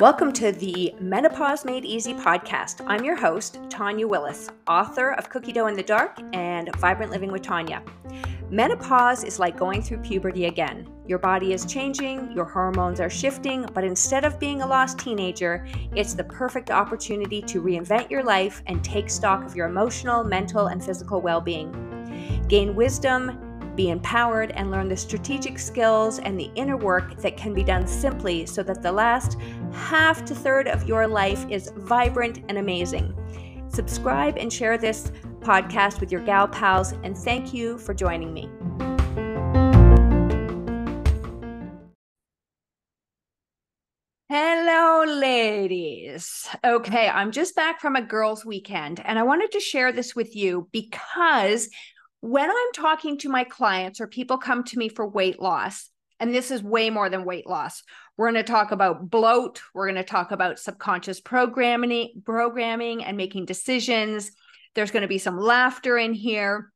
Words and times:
Welcome 0.00 0.32
to 0.32 0.50
the 0.50 0.92
Menopause 0.98 1.64
Made 1.64 1.84
Easy 1.84 2.12
podcast. 2.12 2.84
I'm 2.88 3.04
your 3.04 3.14
host, 3.14 3.60
Tanya 3.68 4.08
Willis, 4.08 4.50
author 4.66 5.12
of 5.12 5.30
Cookie 5.30 5.52
Dough 5.52 5.68
in 5.68 5.76
the 5.76 5.82
Dark 5.84 6.18
and 6.32 6.74
Vibrant 6.78 7.12
Living 7.12 7.30
with 7.30 7.42
Tanya. 7.42 7.84
Menopause 8.50 9.22
is 9.22 9.38
like 9.38 9.56
going 9.56 9.80
through 9.80 9.98
puberty 9.98 10.46
again. 10.46 10.90
Your 11.06 11.20
body 11.20 11.52
is 11.52 11.64
changing, 11.64 12.32
your 12.32 12.46
hormones 12.46 12.98
are 12.98 13.08
shifting, 13.08 13.66
but 13.72 13.84
instead 13.84 14.24
of 14.24 14.40
being 14.40 14.62
a 14.62 14.66
lost 14.66 14.98
teenager, 14.98 15.68
it's 15.94 16.14
the 16.14 16.24
perfect 16.24 16.72
opportunity 16.72 17.40
to 17.42 17.62
reinvent 17.62 18.10
your 18.10 18.24
life 18.24 18.60
and 18.66 18.82
take 18.82 19.08
stock 19.08 19.44
of 19.44 19.54
your 19.54 19.68
emotional, 19.68 20.24
mental, 20.24 20.66
and 20.66 20.84
physical 20.84 21.20
well 21.20 21.40
being. 21.40 22.42
Gain 22.48 22.74
wisdom, 22.74 23.49
be 23.80 23.88
empowered 23.88 24.50
and 24.50 24.70
learn 24.70 24.90
the 24.90 24.96
strategic 24.96 25.58
skills 25.58 26.18
and 26.18 26.38
the 26.38 26.50
inner 26.54 26.76
work 26.76 27.16
that 27.16 27.34
can 27.38 27.54
be 27.54 27.64
done 27.64 27.86
simply 27.86 28.44
so 28.44 28.62
that 28.62 28.82
the 28.82 28.92
last 28.92 29.38
half 29.72 30.22
to 30.22 30.34
third 30.34 30.68
of 30.68 30.86
your 30.86 31.08
life 31.08 31.46
is 31.48 31.72
vibrant 31.76 32.44
and 32.50 32.58
amazing. 32.58 33.14
Subscribe 33.68 34.36
and 34.36 34.52
share 34.52 34.76
this 34.76 35.10
podcast 35.38 35.98
with 35.98 36.12
your 36.12 36.20
gal 36.20 36.46
pals, 36.46 36.92
and 37.04 37.16
thank 37.16 37.54
you 37.54 37.78
for 37.78 37.94
joining 37.94 38.34
me. 38.34 38.50
Hello, 44.28 45.04
ladies. 45.06 46.46
Okay, 46.62 47.08
I'm 47.08 47.32
just 47.32 47.56
back 47.56 47.80
from 47.80 47.96
a 47.96 48.02
girls' 48.02 48.44
weekend, 48.44 49.00
and 49.06 49.18
I 49.18 49.22
wanted 49.22 49.52
to 49.52 49.60
share 49.60 49.90
this 49.90 50.14
with 50.14 50.36
you 50.36 50.68
because 50.70 51.70
when 52.20 52.50
I'm 52.50 52.72
talking 52.74 53.18
to 53.18 53.28
my 53.28 53.44
clients 53.44 54.00
or 54.00 54.06
people 54.06 54.38
come 54.38 54.64
to 54.64 54.78
me 54.78 54.88
for 54.88 55.06
weight 55.06 55.40
loss, 55.40 55.90
and 56.18 56.34
this 56.34 56.50
is 56.50 56.62
way 56.62 56.90
more 56.90 57.08
than 57.08 57.24
weight 57.24 57.46
loss. 57.46 57.82
We're 58.16 58.30
going 58.30 58.44
to 58.44 58.52
talk 58.52 58.72
about 58.72 59.08
bloat. 59.08 59.62
We're 59.72 59.86
going 59.86 59.96
to 59.96 60.04
talk 60.04 60.30
about 60.30 60.58
subconscious 60.58 61.20
programming, 61.20 62.22
programming 62.26 63.02
and 63.02 63.16
making 63.16 63.46
decisions. 63.46 64.30
There's 64.74 64.90
going 64.90 65.02
to 65.02 65.08
be 65.08 65.18
some 65.18 65.38
laughter 65.38 65.96
in 65.96 66.12
here 66.12 66.70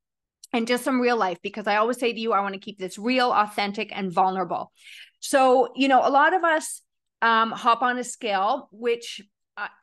and 0.54 0.66
just 0.66 0.84
some 0.84 1.00
real 1.00 1.18
life 1.18 1.38
because 1.42 1.66
I 1.66 1.76
always 1.76 1.98
say 1.98 2.12
to 2.12 2.18
you, 2.18 2.32
I 2.32 2.40
want 2.40 2.54
to 2.54 2.60
keep 2.60 2.78
this 2.78 2.98
real, 2.98 3.30
authentic, 3.30 3.90
and 3.94 4.10
vulnerable. 4.10 4.72
So, 5.20 5.72
you 5.76 5.88
know, 5.88 6.06
a 6.06 6.08
lot 6.10 6.32
of 6.32 6.42
us 6.42 6.80
um, 7.20 7.50
hop 7.50 7.82
on 7.82 7.98
a 7.98 8.04
scale, 8.04 8.68
which 8.72 9.20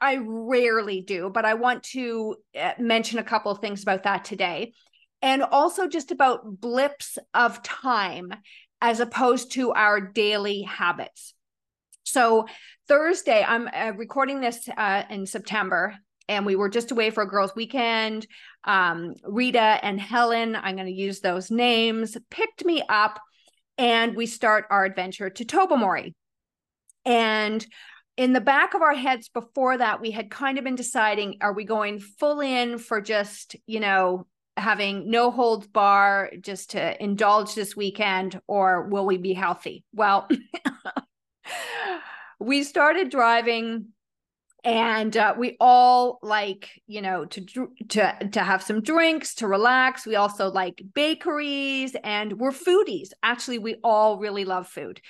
I 0.01 0.19
rarely 0.25 1.01
do, 1.01 1.29
but 1.33 1.45
I 1.45 1.53
want 1.53 1.83
to 1.83 2.35
uh, 2.59 2.73
mention 2.77 3.19
a 3.19 3.23
couple 3.23 3.51
of 3.51 3.59
things 3.59 3.83
about 3.83 4.03
that 4.03 4.25
today 4.25 4.73
and 5.21 5.43
also 5.43 5.87
just 5.87 6.11
about 6.11 6.59
blips 6.59 7.17
of 7.33 7.61
time 7.63 8.33
as 8.81 8.99
opposed 8.99 9.51
to 9.51 9.71
our 9.71 10.01
daily 10.01 10.63
habits. 10.63 11.33
So, 12.03 12.47
Thursday, 12.87 13.43
I'm 13.47 13.69
uh, 13.73 13.93
recording 13.95 14.41
this 14.41 14.67
uh, 14.75 15.03
in 15.09 15.25
September, 15.25 15.95
and 16.27 16.45
we 16.45 16.55
were 16.55 16.69
just 16.69 16.91
away 16.91 17.09
for 17.09 17.23
a 17.23 17.27
girls' 17.27 17.55
weekend. 17.55 18.27
Um, 18.63 19.13
Rita 19.23 19.79
and 19.81 19.99
Helen, 20.01 20.55
I'm 20.55 20.75
going 20.75 20.87
to 20.87 20.93
use 20.93 21.19
those 21.19 21.51
names, 21.51 22.17
picked 22.29 22.65
me 22.65 22.83
up, 22.89 23.19
and 23.77 24.15
we 24.15 24.25
start 24.25 24.65
our 24.69 24.83
adventure 24.83 25.29
to 25.29 25.45
Tobermory. 25.45 26.13
And 27.05 27.65
in 28.17 28.33
the 28.33 28.41
back 28.41 28.73
of 28.73 28.81
our 28.81 28.93
heads 28.93 29.29
before 29.29 29.77
that, 29.77 30.01
we 30.01 30.11
had 30.11 30.29
kind 30.29 30.57
of 30.57 30.63
been 30.63 30.75
deciding 30.75 31.37
are 31.41 31.53
we 31.53 31.63
going 31.63 31.99
full 31.99 32.39
in 32.41 32.77
for 32.77 32.99
just, 33.01 33.55
you 33.67 33.79
know, 33.79 34.27
having 34.61 35.09
no 35.09 35.31
holds 35.31 35.67
bar 35.67 36.31
just 36.39 36.71
to 36.71 37.03
indulge 37.03 37.55
this 37.55 37.75
weekend 37.75 38.39
or 38.47 38.87
will 38.87 39.05
we 39.05 39.17
be 39.17 39.33
healthy? 39.33 39.83
Well 39.93 40.29
we 42.39 42.63
started 42.63 43.09
driving 43.09 43.87
and 44.63 45.17
uh, 45.17 45.33
we 45.37 45.57
all 45.59 46.19
like 46.21 46.69
you 46.85 47.01
know 47.01 47.25
to 47.25 47.67
to 47.89 48.29
to 48.31 48.39
have 48.39 48.61
some 48.61 48.81
drinks 48.81 49.35
to 49.35 49.47
relax. 49.47 50.05
We 50.05 50.15
also 50.15 50.51
like 50.51 50.81
bakeries 50.93 51.95
and 52.03 52.39
we're 52.39 52.51
foodies. 52.51 53.09
Actually 53.23 53.59
we 53.59 53.77
all 53.83 54.19
really 54.19 54.45
love 54.45 54.67
food 54.67 55.01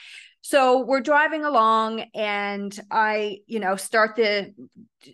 so 0.42 0.84
we're 0.84 1.02
driving 1.02 1.46
along 1.46 2.02
and 2.16 2.78
I, 2.90 3.40
you 3.46 3.60
know, 3.60 3.76
start 3.76 4.16
the 4.16 4.54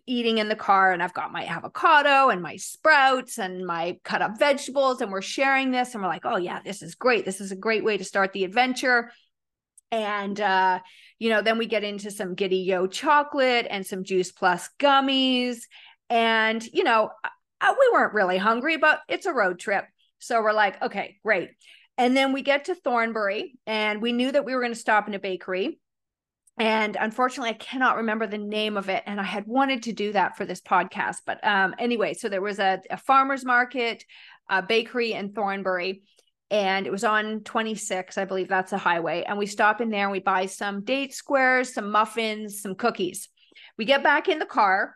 eating 0.05 0.37
in 0.37 0.47
the 0.47 0.55
car 0.55 0.93
and 0.93 1.03
I've 1.03 1.13
got 1.13 1.33
my 1.33 1.45
avocado 1.45 2.29
and 2.29 2.41
my 2.41 2.55
sprouts 2.55 3.37
and 3.37 3.65
my 3.65 3.97
cut 4.03 4.21
up 4.21 4.39
vegetables 4.39 5.01
and 5.01 5.11
we're 5.11 5.21
sharing 5.21 5.71
this 5.71 5.93
and 5.93 6.01
we're 6.01 6.09
like, 6.09 6.25
"Oh 6.25 6.37
yeah, 6.37 6.61
this 6.63 6.81
is 6.81 6.95
great. 6.95 7.25
This 7.25 7.41
is 7.41 7.51
a 7.51 7.57
great 7.57 7.83
way 7.83 7.97
to 7.97 8.03
start 8.05 8.31
the 8.31 8.45
adventure." 8.45 9.11
And 9.91 10.39
uh, 10.39 10.79
you 11.19 11.29
know, 11.29 11.41
then 11.41 11.57
we 11.57 11.65
get 11.65 11.83
into 11.83 12.09
some 12.09 12.35
Giddy 12.35 12.59
Yo 12.59 12.87
chocolate 12.87 13.67
and 13.69 13.85
some 13.85 14.03
Juice 14.03 14.31
Plus 14.31 14.69
gummies 14.79 15.59
and, 16.09 16.65
you 16.71 16.83
know, 16.83 17.09
we 17.61 17.89
weren't 17.91 18.13
really 18.13 18.37
hungry, 18.37 18.77
but 18.77 19.01
it's 19.09 19.25
a 19.25 19.33
road 19.33 19.59
trip. 19.59 19.85
So 20.19 20.41
we're 20.41 20.53
like, 20.53 20.81
"Okay, 20.81 21.17
great." 21.23 21.49
And 21.97 22.15
then 22.15 22.31
we 22.31 22.41
get 22.41 22.65
to 22.65 22.75
Thornbury 22.75 23.57
and 23.65 24.01
we 24.01 24.11
knew 24.11 24.31
that 24.31 24.45
we 24.45 24.53
were 24.53 24.61
going 24.61 24.73
to 24.73 24.79
stop 24.79 25.07
in 25.07 25.13
a 25.13 25.19
bakery. 25.19 25.79
And 26.59 26.97
unfortunately, 26.99 27.51
I 27.51 27.53
cannot 27.53 27.97
remember 27.97 28.27
the 28.27 28.37
name 28.37 28.77
of 28.77 28.89
it. 28.89 29.03
And 29.05 29.19
I 29.19 29.23
had 29.23 29.45
wanted 29.47 29.83
to 29.83 29.93
do 29.93 30.11
that 30.13 30.37
for 30.37 30.45
this 30.45 30.61
podcast. 30.61 31.17
But 31.25 31.45
um, 31.45 31.75
anyway, 31.77 32.13
so 32.13 32.29
there 32.29 32.41
was 32.41 32.59
a, 32.59 32.81
a 32.89 32.97
farmer's 32.97 33.45
market, 33.45 34.03
a 34.49 34.61
bakery 34.61 35.13
in 35.13 35.33
Thornbury 35.33 36.01
and 36.49 36.87
it 36.87 36.91
was 36.91 37.03
on 37.03 37.41
26 37.41 38.17
i 38.17 38.25
believe 38.25 38.47
that's 38.47 38.71
a 38.71 38.77
highway 38.77 39.23
and 39.27 39.37
we 39.37 39.45
stop 39.45 39.81
in 39.81 39.89
there 39.89 40.03
and 40.03 40.11
we 40.11 40.19
buy 40.19 40.45
some 40.45 40.83
date 40.83 41.13
squares 41.13 41.73
some 41.73 41.91
muffins 41.91 42.61
some 42.61 42.75
cookies 42.75 43.29
we 43.77 43.85
get 43.85 44.03
back 44.03 44.27
in 44.27 44.39
the 44.39 44.45
car 44.45 44.95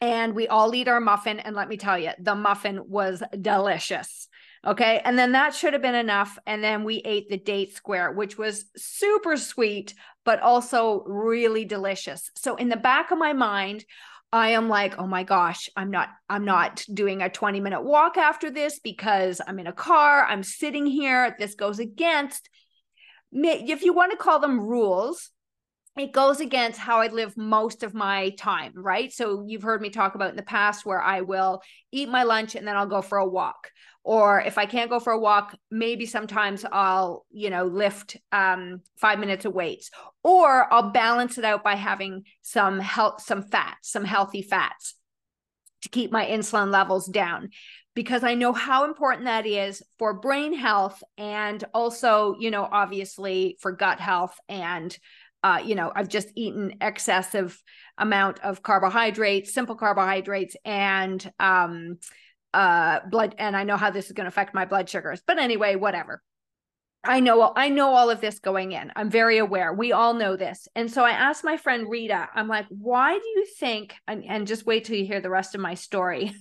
and 0.00 0.34
we 0.34 0.46
all 0.46 0.74
eat 0.74 0.88
our 0.88 1.00
muffin 1.00 1.40
and 1.40 1.56
let 1.56 1.68
me 1.68 1.76
tell 1.76 1.98
you 1.98 2.10
the 2.20 2.34
muffin 2.34 2.80
was 2.86 3.22
delicious 3.40 4.28
Okay. 4.66 5.00
And 5.04 5.18
then 5.18 5.32
that 5.32 5.54
should 5.54 5.72
have 5.72 5.82
been 5.82 5.94
enough. 5.94 6.38
And 6.46 6.62
then 6.62 6.84
we 6.84 6.96
ate 6.98 7.28
the 7.28 7.38
date 7.38 7.74
square, 7.74 8.12
which 8.12 8.36
was 8.36 8.64
super 8.76 9.36
sweet, 9.36 9.94
but 10.24 10.40
also 10.40 11.04
really 11.04 11.64
delicious. 11.64 12.30
So 12.36 12.56
in 12.56 12.68
the 12.68 12.76
back 12.76 13.10
of 13.10 13.18
my 13.18 13.32
mind, 13.32 13.84
I 14.30 14.50
am 14.50 14.68
like, 14.68 14.98
oh 14.98 15.06
my 15.06 15.22
gosh, 15.22 15.70
I'm 15.74 15.90
not, 15.90 16.10
I'm 16.28 16.44
not 16.44 16.84
doing 16.92 17.22
a 17.22 17.30
20 17.30 17.60
minute 17.60 17.82
walk 17.82 18.18
after 18.18 18.50
this 18.50 18.78
because 18.78 19.40
I'm 19.46 19.58
in 19.58 19.66
a 19.66 19.72
car. 19.72 20.26
I'm 20.26 20.42
sitting 20.42 20.84
here. 20.86 21.34
This 21.38 21.54
goes 21.54 21.78
against, 21.78 22.50
if 23.32 23.82
you 23.82 23.94
want 23.94 24.12
to 24.12 24.18
call 24.18 24.38
them 24.38 24.60
rules, 24.60 25.30
it 25.96 26.12
goes 26.12 26.40
against 26.40 26.78
how 26.78 27.00
I 27.00 27.08
live 27.08 27.36
most 27.36 27.82
of 27.82 27.94
my 27.94 28.30
time, 28.30 28.72
right? 28.76 29.10
So 29.12 29.44
you've 29.46 29.62
heard 29.62 29.80
me 29.80 29.90
talk 29.90 30.14
about 30.14 30.30
in 30.30 30.36
the 30.36 30.42
past 30.42 30.86
where 30.86 31.02
I 31.02 31.22
will 31.22 31.62
eat 31.90 32.08
my 32.08 32.22
lunch 32.22 32.54
and 32.54 32.68
then 32.68 32.76
I'll 32.76 32.86
go 32.86 33.02
for 33.02 33.18
a 33.18 33.26
walk 33.26 33.70
or 34.08 34.40
if 34.40 34.56
i 34.56 34.64
can't 34.64 34.88
go 34.88 34.98
for 34.98 35.12
a 35.12 35.18
walk 35.18 35.54
maybe 35.70 36.06
sometimes 36.06 36.64
i'll 36.72 37.26
you 37.30 37.50
know 37.50 37.66
lift 37.66 38.16
um, 38.32 38.80
five 38.96 39.18
minutes 39.18 39.44
of 39.44 39.52
weights 39.52 39.90
or 40.24 40.72
i'll 40.72 40.90
balance 40.90 41.36
it 41.36 41.44
out 41.44 41.62
by 41.62 41.74
having 41.74 42.24
some 42.40 42.80
health 42.80 43.20
some 43.20 43.42
fats 43.42 43.92
some 43.92 44.04
healthy 44.04 44.40
fats 44.40 44.94
to 45.82 45.90
keep 45.90 46.10
my 46.10 46.24
insulin 46.24 46.72
levels 46.72 47.06
down 47.06 47.50
because 47.94 48.24
i 48.24 48.34
know 48.34 48.54
how 48.54 48.84
important 48.86 49.26
that 49.26 49.46
is 49.46 49.82
for 49.98 50.14
brain 50.14 50.54
health 50.54 51.02
and 51.18 51.64
also 51.74 52.34
you 52.40 52.50
know 52.50 52.66
obviously 52.72 53.58
for 53.60 53.72
gut 53.72 54.00
health 54.00 54.34
and 54.48 54.98
uh, 55.44 55.60
you 55.62 55.74
know 55.74 55.92
i've 55.94 56.08
just 56.08 56.28
eaten 56.34 56.74
excessive 56.80 57.62
amount 57.98 58.40
of 58.40 58.62
carbohydrates 58.62 59.52
simple 59.52 59.76
carbohydrates 59.76 60.56
and 60.64 61.30
um, 61.38 61.98
uh 62.54 63.00
blood 63.10 63.34
and 63.38 63.56
I 63.56 63.64
know 63.64 63.76
how 63.76 63.90
this 63.90 64.06
is 64.06 64.12
going 64.12 64.24
to 64.24 64.28
affect 64.28 64.54
my 64.54 64.64
blood 64.64 64.88
sugars. 64.88 65.22
But 65.26 65.38
anyway, 65.38 65.76
whatever. 65.76 66.22
I 67.04 67.20
know 67.20 67.52
I 67.54 67.68
know 67.68 67.94
all 67.94 68.10
of 68.10 68.20
this 68.20 68.40
going 68.40 68.72
in. 68.72 68.92
I'm 68.96 69.10
very 69.10 69.38
aware. 69.38 69.72
We 69.72 69.92
all 69.92 70.14
know 70.14 70.36
this. 70.36 70.66
And 70.74 70.90
so 70.90 71.04
I 71.04 71.10
asked 71.10 71.44
my 71.44 71.56
friend 71.56 71.88
Rita, 71.88 72.28
I'm 72.34 72.48
like, 72.48 72.66
why 72.68 73.12
do 73.12 73.24
you 73.24 73.46
think 73.58 73.94
and, 74.06 74.24
and 74.24 74.46
just 74.46 74.66
wait 74.66 74.84
till 74.84 74.96
you 74.96 75.06
hear 75.06 75.20
the 75.20 75.30
rest 75.30 75.54
of 75.54 75.60
my 75.60 75.74
story. 75.74 76.34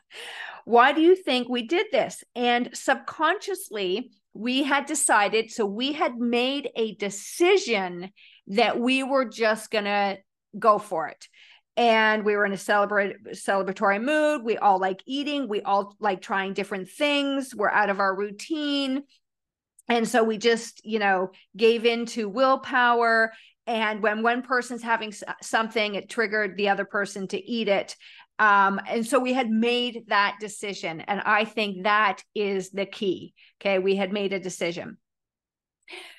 why 0.64 0.92
do 0.92 1.00
you 1.00 1.16
think 1.16 1.48
we 1.48 1.66
did 1.66 1.86
this? 1.90 2.22
And 2.36 2.70
subconsciously, 2.74 4.10
we 4.34 4.62
had 4.62 4.86
decided, 4.86 5.50
so 5.50 5.66
we 5.66 5.92
had 5.92 6.16
made 6.16 6.70
a 6.76 6.94
decision 6.94 8.10
that 8.48 8.78
we 8.78 9.02
were 9.02 9.24
just 9.24 9.70
going 9.70 9.84
to 9.84 10.18
go 10.58 10.78
for 10.78 11.08
it 11.08 11.26
and 11.78 12.24
we 12.24 12.34
were 12.34 12.44
in 12.44 12.52
a 12.52 12.58
celebrate 12.58 13.22
celebratory 13.28 14.02
mood. 14.02 14.42
We 14.42 14.58
all 14.58 14.80
like 14.80 15.00
eating. 15.06 15.48
We 15.48 15.62
all 15.62 15.94
like 16.00 16.20
trying 16.20 16.52
different 16.52 16.90
things. 16.90 17.54
We're 17.54 17.70
out 17.70 17.88
of 17.88 18.00
our 18.00 18.14
routine. 18.14 19.04
And 19.88 20.06
so 20.06 20.24
we 20.24 20.38
just 20.38 20.84
you 20.84 20.98
know 20.98 21.30
gave 21.56 21.86
in 21.86 22.04
to 22.06 22.28
willpower. 22.28 23.32
And 23.68 24.02
when 24.02 24.22
one 24.22 24.42
person's 24.42 24.82
having 24.82 25.14
something 25.40 25.94
it 25.94 26.10
triggered 26.10 26.56
the 26.56 26.68
other 26.68 26.84
person 26.84 27.28
to 27.28 27.38
eat 27.38 27.68
it. 27.68 27.94
Um, 28.40 28.80
and 28.88 29.06
so 29.06 29.20
we 29.20 29.32
had 29.32 29.48
made 29.48 30.04
that 30.08 30.36
decision. 30.40 31.00
And 31.02 31.20
i 31.24 31.44
think 31.44 31.84
that 31.84 32.22
is 32.34 32.70
the 32.70 32.86
key 32.86 33.34
okay? 33.60 33.78
We 33.78 33.96
had 33.96 34.12
made 34.12 34.32
a 34.32 34.40
decision 34.40 34.96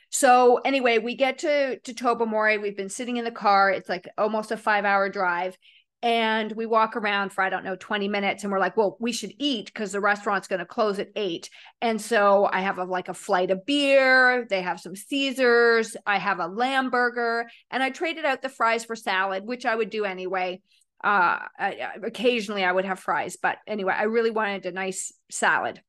So 0.09 0.57
anyway, 0.57 0.97
we 0.97 1.15
get 1.15 1.39
to 1.39 1.79
to 1.79 1.93
Tobermory. 1.93 2.57
We've 2.57 2.77
been 2.77 2.89
sitting 2.89 3.17
in 3.17 3.25
the 3.25 3.31
car. 3.31 3.69
It's 3.69 3.89
like 3.89 4.07
almost 4.17 4.51
a 4.51 4.57
five 4.57 4.85
hour 4.85 5.09
drive. 5.09 5.57
And 6.01 6.53
we 6.53 6.65
walk 6.65 6.95
around 6.95 7.33
for, 7.33 7.43
I 7.43 7.49
don't 7.49 7.65
know, 7.65 7.75
20 7.75 8.07
minutes. 8.07 8.43
And 8.43 8.53
we're 8.53 8.59
like, 8.59 8.77
well, 8.77 8.95
we 9.01 9.11
should 9.11 9.33
eat 9.37 9.65
because 9.65 9.91
the 9.91 9.99
restaurant's 9.99 10.47
going 10.47 10.59
to 10.59 10.65
close 10.65 10.97
at 10.97 11.09
eight. 11.17 11.49
And 11.81 12.01
so 12.01 12.47
I 12.49 12.61
have 12.61 12.77
a, 12.77 12.85
like 12.85 13.09
a 13.09 13.13
flight 13.13 13.51
of 13.51 13.65
beer. 13.65 14.47
They 14.49 14.61
have 14.61 14.79
some 14.79 14.95
Caesars. 14.95 15.97
I 16.05 16.17
have 16.17 16.39
a 16.39 16.47
lamb 16.47 16.89
burger. 16.89 17.49
And 17.69 17.83
I 17.83 17.89
traded 17.89 18.23
out 18.23 18.41
the 18.41 18.47
fries 18.47 18.85
for 18.85 18.95
salad, 18.95 19.45
which 19.45 19.65
I 19.65 19.75
would 19.75 19.89
do 19.89 20.05
anyway. 20.05 20.61
Uh, 21.03 21.39
I, 21.59 21.89
occasionally 22.01 22.63
I 22.63 22.71
would 22.71 22.85
have 22.85 22.99
fries. 22.99 23.35
But 23.35 23.57
anyway, 23.67 23.93
I 23.97 24.03
really 24.03 24.31
wanted 24.31 24.67
a 24.67 24.71
nice 24.71 25.11
salad. 25.29 25.81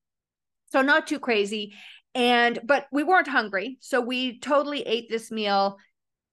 So 0.73 0.83
not 0.83 1.07
too 1.07 1.21
crazy 1.21 1.75
and 2.15 2.59
but 2.65 2.87
we 2.91 3.03
weren't 3.05 3.29
hungry 3.29 3.79
so 3.81 4.01
we 4.01 4.39
totally 4.41 4.83
ate 4.83 5.09
this 5.09 5.31
meal 5.31 5.79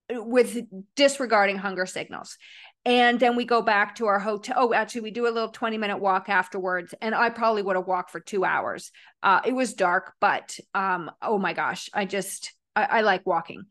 with 0.09 0.57
disregarding 0.95 1.57
hunger 1.57 1.85
signals. 1.85 2.37
And 2.85 3.19
then 3.19 3.35
we 3.35 3.43
go 3.43 3.61
back 3.61 3.95
to 3.95 4.05
our 4.05 4.19
hotel 4.19 4.55
oh 4.57 4.73
actually 4.73 5.01
we 5.01 5.11
do 5.11 5.27
a 5.27 5.29
little 5.29 5.49
20 5.49 5.77
minute 5.77 5.97
walk 5.97 6.29
afterwards 6.29 6.93
and 7.01 7.13
i 7.13 7.29
probably 7.29 7.61
would 7.61 7.75
have 7.75 7.87
walked 7.87 8.11
for 8.11 8.19
two 8.19 8.45
hours. 8.45 8.91
Uh, 9.21 9.41
it 9.45 9.53
was 9.53 9.73
dark 9.73 10.13
but 10.21 10.57
um 10.73 11.11
oh 11.21 11.37
my 11.37 11.53
gosh 11.53 11.89
i 11.93 12.05
just 12.05 12.53
I, 12.75 12.83
I 12.83 13.01
like 13.01 13.25
walking. 13.25 13.65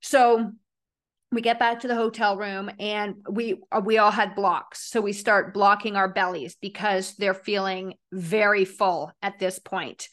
So 0.00 0.52
we 1.32 1.40
get 1.40 1.58
back 1.58 1.80
to 1.80 1.88
the 1.88 1.94
hotel 1.94 2.36
room 2.36 2.70
and 2.78 3.16
we 3.28 3.60
uh, 3.72 3.80
we 3.84 3.98
all 3.98 4.10
had 4.10 4.34
blocks. 4.34 4.90
So 4.90 5.00
we 5.00 5.12
start 5.12 5.54
blocking 5.54 5.96
our 5.96 6.08
bellies 6.08 6.56
because 6.60 7.14
they're 7.16 7.34
feeling 7.34 7.94
very 8.12 8.64
full 8.64 9.12
at 9.22 9.38
this 9.38 9.58
point 9.58 10.08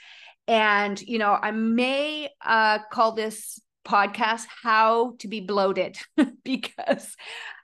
and, 0.50 1.00
you 1.00 1.20
know, 1.20 1.38
I 1.40 1.52
may 1.52 2.28
uh, 2.44 2.80
call 2.92 3.12
this 3.12 3.62
podcast 3.86 4.48
How 4.64 5.14
to 5.20 5.28
Be 5.28 5.42
Bloated 5.42 6.00
because 6.44 7.16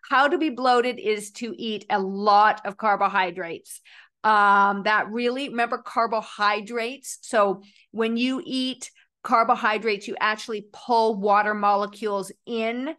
how 0.07 0.27
to 0.27 0.37
be 0.37 0.51
bloated 0.51 0.99
is 0.99 1.31
to 1.31 1.55
eat 1.57 1.87
a 1.89 1.99
lot 1.99 2.61
of 2.63 2.77
carbohydrates. 2.77 3.81
Um, 4.23 4.83
that 4.83 5.09
really, 5.09 5.49
remember 5.49 5.79
carbohydrates. 5.79 7.17
So 7.23 7.63
when 7.89 8.17
you 8.17 8.43
eat 8.45 8.91
carbohydrates, 9.23 10.07
you 10.07 10.15
actually 10.19 10.67
pull 10.71 11.19
water 11.19 11.55
molecules 11.55 12.31
in. 12.45 12.95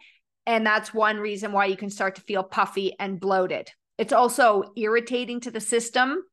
And 0.46 0.66
that's 0.66 0.92
one 0.92 1.18
reason 1.18 1.52
why 1.52 1.66
you 1.66 1.76
can 1.76 1.90
start 1.90 2.16
to 2.16 2.22
feel 2.22 2.42
puffy 2.42 2.96
and 2.98 3.20
bloated. 3.20 3.70
It's 3.98 4.12
also 4.12 4.64
irritating 4.74 5.38
to 5.42 5.52
the 5.52 5.60
system 5.60 6.24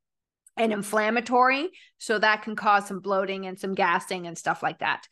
and 0.56 0.72
inflammatory. 0.72 1.70
So 1.98 2.18
that 2.18 2.42
can 2.42 2.56
cause 2.56 2.86
some 2.86 3.00
bloating 3.00 3.46
and 3.46 3.58
some 3.58 3.74
gassing 3.74 4.26
and 4.26 4.36
stuff 4.38 4.62
like 4.62 4.78
that. 4.80 5.06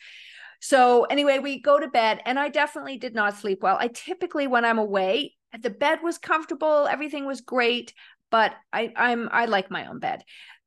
So, 0.61 1.05
anyway, 1.05 1.41
we 1.41 1.61
go 1.61 1.81
to 1.81 1.89
bed, 1.89 2.21
and 2.25 2.39
I 2.39 2.49
definitely 2.49 2.97
did 2.97 3.17
not 3.17 3.37
sleep 3.37 3.65
well. 3.65 3.77
I 3.81 3.89
typically, 3.89 4.47
when 4.47 4.65
I'm 4.65 4.79
away, 4.79 5.35
the 5.61 5.71
bed 5.71 5.99
was 6.05 6.19
comfortable, 6.19 6.87
everything 6.87 7.27
was 7.27 7.41
great, 7.41 7.93
but 8.31 8.55
I, 8.73 8.93
I'm 8.95 9.29
I 9.33 9.47
like 9.47 9.73
my 9.73 9.87
own 9.87 9.99
bed, 9.99 10.23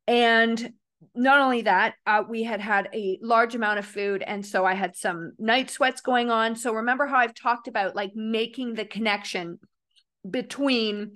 and 0.06 0.74
not 1.14 1.40
only 1.40 1.62
that, 1.62 1.96
uh, 2.06 2.24
we 2.28 2.44
had 2.44 2.60
had 2.60 2.90
a 2.94 3.18
large 3.22 3.56
amount 3.56 3.80
of 3.80 3.86
food, 3.86 4.22
and 4.22 4.46
so 4.46 4.66
I 4.66 4.74
had 4.74 4.98
some 4.98 5.32
night 5.40 5.70
sweats 5.70 6.02
going 6.02 6.30
on. 6.30 6.58
So 6.58 6.74
remember 6.74 7.06
how 7.06 7.18
I've 7.18 7.34
talked 7.34 7.70
about 7.70 7.96
like 7.96 8.16
making 8.16 8.74
the 8.74 8.86
connection 8.86 9.60
between 10.30 11.14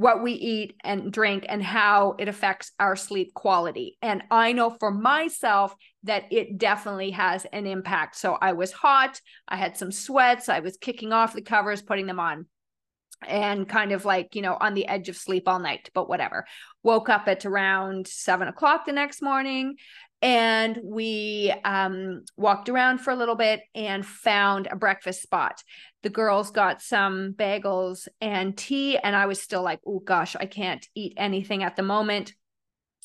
what 0.00 0.22
we 0.22 0.32
eat 0.32 0.74
and 0.82 1.12
drink 1.12 1.44
and 1.46 1.62
how 1.62 2.14
it 2.18 2.26
affects 2.26 2.72
our 2.80 2.96
sleep 2.96 3.34
quality. 3.34 3.98
And 4.00 4.22
I 4.30 4.52
know 4.52 4.74
for 4.80 4.90
myself 4.90 5.74
that 6.04 6.24
it 6.32 6.56
definitely 6.56 7.10
has 7.10 7.44
an 7.52 7.66
impact. 7.66 8.16
So 8.16 8.38
I 8.40 8.54
was 8.54 8.72
hot, 8.72 9.20
I 9.46 9.58
had 9.58 9.76
some 9.76 9.92
sweats, 9.92 10.48
I 10.48 10.60
was 10.60 10.78
kicking 10.80 11.12
off 11.12 11.34
the 11.34 11.42
covers, 11.42 11.82
putting 11.82 12.06
them 12.06 12.18
on, 12.18 12.46
and 13.28 13.68
kind 13.68 13.92
of 13.92 14.06
like, 14.06 14.34
you 14.34 14.40
know, 14.40 14.56
on 14.58 14.72
the 14.72 14.88
edge 14.88 15.10
of 15.10 15.18
sleep 15.18 15.46
all 15.46 15.58
night, 15.58 15.90
but 15.92 16.08
whatever. 16.08 16.46
Woke 16.82 17.10
up 17.10 17.28
at 17.28 17.44
around 17.44 18.08
seven 18.08 18.48
o'clock 18.48 18.86
the 18.86 18.92
next 18.92 19.20
morning 19.20 19.76
and 20.22 20.78
we 20.82 21.52
um, 21.64 22.24
walked 22.36 22.68
around 22.68 22.98
for 22.98 23.10
a 23.10 23.16
little 23.16 23.36
bit 23.36 23.60
and 23.74 24.04
found 24.04 24.68
a 24.70 24.76
breakfast 24.76 25.22
spot. 25.22 25.62
The 26.02 26.10
girls 26.10 26.50
got 26.50 26.80
some 26.82 27.34
bagels 27.34 28.08
and 28.20 28.56
tea, 28.56 28.96
and 28.98 29.14
I 29.14 29.26
was 29.26 29.40
still 29.40 29.62
like, 29.62 29.80
oh 29.86 30.00
gosh, 30.00 30.36
I 30.36 30.46
can't 30.46 30.86
eat 30.94 31.14
anything 31.16 31.62
at 31.62 31.76
the 31.76 31.82
moment. 31.82 32.34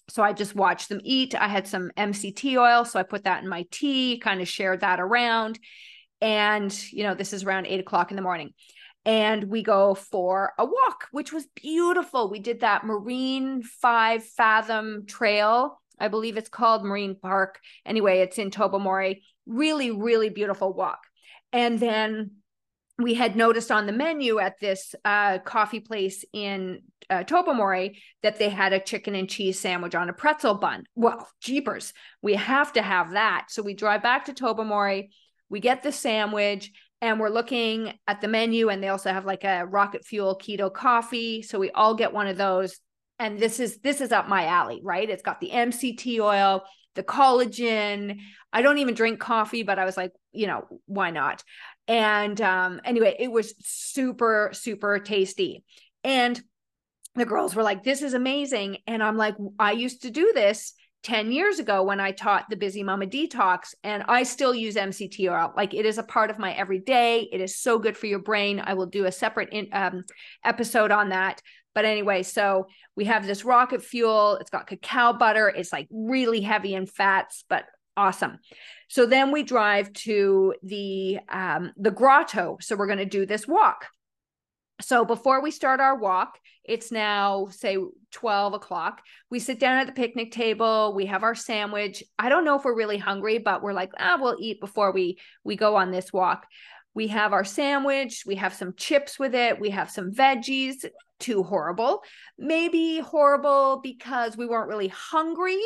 So 0.09 0.23
I 0.23 0.33
just 0.33 0.55
watched 0.55 0.89
them 0.89 1.01
eat. 1.03 1.35
I 1.35 1.47
had 1.47 1.67
some 1.67 1.91
MCT 1.97 2.57
oil, 2.57 2.85
so 2.85 2.99
I 2.99 3.03
put 3.03 3.23
that 3.23 3.43
in 3.43 3.49
my 3.49 3.65
tea, 3.71 4.19
kind 4.19 4.41
of 4.41 4.47
shared 4.47 4.81
that 4.81 4.99
around. 4.99 5.59
And, 6.21 6.71
you 6.91 7.03
know, 7.03 7.15
this 7.15 7.33
is 7.33 7.43
around 7.43 7.65
eight 7.65 7.79
o'clock 7.79 8.11
in 8.11 8.15
the 8.15 8.21
morning. 8.21 8.51
And 9.03 9.45
we 9.45 9.61
go 9.61 9.93
for 9.93 10.53
a 10.57 10.65
walk, 10.65 11.07
which 11.11 11.33
was 11.33 11.47
beautiful. 11.55 12.29
We 12.29 12.39
did 12.39 12.61
that 12.61 12.85
Marine 12.85 13.61
Five 13.61 14.23
Fathom 14.23 15.05
Trail 15.05 15.79
I 15.99 16.07
believe 16.07 16.37
it's 16.37 16.49
called 16.49 16.83
Marine 16.83 17.15
Park. 17.15 17.59
Anyway, 17.85 18.19
it's 18.19 18.37
in 18.37 18.51
Tobermory. 18.51 19.23
Really, 19.45 19.91
really 19.91 20.29
beautiful 20.29 20.73
walk. 20.73 20.99
And 21.53 21.79
then 21.79 22.31
we 22.97 23.13
had 23.13 23.35
noticed 23.35 23.71
on 23.71 23.85
the 23.85 23.91
menu 23.91 24.39
at 24.39 24.59
this 24.59 24.95
uh, 25.03 25.39
coffee 25.39 25.79
place 25.79 26.23
in 26.31 26.81
uh, 27.09 27.23
Tobermory 27.23 28.01
that 28.23 28.39
they 28.39 28.49
had 28.49 28.73
a 28.73 28.79
chicken 28.79 29.15
and 29.15 29.29
cheese 29.29 29.59
sandwich 29.59 29.95
on 29.95 30.09
a 30.09 30.13
pretzel 30.13 30.55
bun. 30.55 30.85
Well, 30.95 31.27
jeepers, 31.41 31.93
we 32.21 32.35
have 32.35 32.73
to 32.73 32.81
have 32.81 33.11
that. 33.11 33.47
So 33.49 33.61
we 33.61 33.73
drive 33.73 34.01
back 34.01 34.25
to 34.25 34.33
Tobermory, 34.33 35.11
we 35.49 35.59
get 35.59 35.83
the 35.83 35.91
sandwich, 35.91 36.71
and 37.01 37.19
we're 37.19 37.29
looking 37.29 37.93
at 38.07 38.21
the 38.21 38.27
menu, 38.27 38.69
and 38.69 38.81
they 38.81 38.87
also 38.87 39.11
have 39.11 39.25
like 39.25 39.43
a 39.43 39.65
rocket 39.65 40.05
fuel 40.05 40.39
keto 40.41 40.73
coffee. 40.73 41.41
So 41.41 41.59
we 41.59 41.71
all 41.71 41.95
get 41.95 42.13
one 42.13 42.27
of 42.27 42.37
those 42.37 42.79
and 43.19 43.39
this 43.39 43.59
is 43.59 43.77
this 43.79 44.01
is 44.01 44.11
up 44.11 44.27
my 44.27 44.45
alley 44.45 44.81
right 44.83 45.09
it's 45.09 45.23
got 45.23 45.39
the 45.39 45.49
mct 45.49 46.19
oil 46.19 46.63
the 46.95 47.03
collagen 47.03 48.19
i 48.51 48.61
don't 48.61 48.77
even 48.77 48.93
drink 48.93 49.19
coffee 49.19 49.63
but 49.63 49.79
i 49.79 49.85
was 49.85 49.97
like 49.97 50.11
you 50.31 50.47
know 50.47 50.65
why 50.85 51.11
not 51.11 51.43
and 51.87 52.41
um 52.41 52.81
anyway 52.83 53.15
it 53.19 53.31
was 53.31 53.53
super 53.59 54.49
super 54.53 54.99
tasty 54.99 55.63
and 56.03 56.41
the 57.15 57.25
girls 57.25 57.55
were 57.55 57.63
like 57.63 57.83
this 57.83 58.01
is 58.01 58.13
amazing 58.13 58.77
and 58.87 59.03
i'm 59.03 59.17
like 59.17 59.35
i 59.59 59.71
used 59.71 60.01
to 60.01 60.09
do 60.09 60.31
this 60.33 60.73
10 61.05 61.31
years 61.31 61.59
ago 61.59 61.83
when 61.83 61.99
I 61.99 62.11
taught 62.11 62.49
the 62.49 62.55
Busy 62.55 62.81
Mama 62.81 63.05
Detox, 63.05 63.75
and 63.83 64.03
I 64.07 64.23
still 64.23 64.55
use 64.55 64.73
MCT 64.75 65.31
oil. 65.31 65.53
Like 65.55 65.75
it 65.75 65.85
is 65.85 65.99
a 65.99 66.03
part 66.03 66.31
of 66.31 66.39
my 66.39 66.51
everyday. 66.53 67.29
It 67.31 67.41
is 67.41 67.59
so 67.59 67.77
good 67.77 67.95
for 67.95 68.07
your 68.07 68.23
brain. 68.23 68.59
I 68.59 68.73
will 68.73 68.87
do 68.87 69.05
a 69.05 69.11
separate 69.11 69.49
in, 69.51 69.67
um, 69.71 70.03
episode 70.43 70.89
on 70.89 71.09
that. 71.09 71.43
But 71.75 71.85
anyway, 71.85 72.23
so 72.23 72.65
we 72.95 73.05
have 73.05 73.27
this 73.27 73.45
rocket 73.45 73.83
fuel. 73.83 74.37
It's 74.41 74.49
got 74.49 74.65
cacao 74.65 75.13
butter. 75.13 75.47
It's 75.47 75.71
like 75.71 75.87
really 75.91 76.41
heavy 76.41 76.73
in 76.73 76.87
fats, 76.87 77.43
but 77.47 77.65
awesome. 77.95 78.39
So 78.87 79.05
then 79.05 79.31
we 79.31 79.43
drive 79.43 79.91
to 79.93 80.53
the 80.63 81.19
um, 81.29 81.73
the 81.77 81.91
grotto. 81.91 82.57
So 82.61 82.75
we're 82.75 82.87
going 82.87 82.99
to 82.99 83.05
do 83.05 83.25
this 83.25 83.47
walk. 83.47 83.87
So 84.81 85.05
before 85.05 85.41
we 85.41 85.51
start 85.51 85.79
our 85.79 85.97
walk, 85.97 86.37
it's 86.65 86.91
now 86.91 87.47
say 87.51 87.77
12 88.11 88.53
o'clock. 88.53 89.01
We 89.29 89.39
sit 89.39 89.59
down 89.59 89.77
at 89.77 89.87
the 89.87 89.93
picnic 89.93 90.31
table. 90.31 90.93
We 90.95 91.05
have 91.05 91.23
our 91.23 91.35
sandwich. 91.35 92.03
I 92.19 92.29
don't 92.29 92.43
know 92.43 92.57
if 92.57 92.65
we're 92.65 92.75
really 92.75 92.97
hungry, 92.97 93.37
but 93.37 93.61
we're 93.61 93.73
like, 93.73 93.91
ah, 93.97 94.17
we'll 94.19 94.37
eat 94.39 94.59
before 94.59 94.91
we 94.91 95.17
we 95.43 95.55
go 95.55 95.75
on 95.75 95.91
this 95.91 96.11
walk. 96.11 96.45
We 96.93 97.07
have 97.07 97.33
our 97.33 97.43
sandwich. 97.43 98.23
We 98.25 98.35
have 98.35 98.53
some 98.53 98.73
chips 98.75 99.19
with 99.19 99.35
it. 99.35 99.59
We 99.59 99.69
have 99.71 99.91
some 99.91 100.11
veggies. 100.11 100.85
Too 101.19 101.43
horrible. 101.43 102.01
Maybe 102.37 102.99
horrible 102.99 103.79
because 103.81 104.35
we 104.35 104.47
weren't 104.47 104.69
really 104.69 104.89
hungry. 104.89 105.61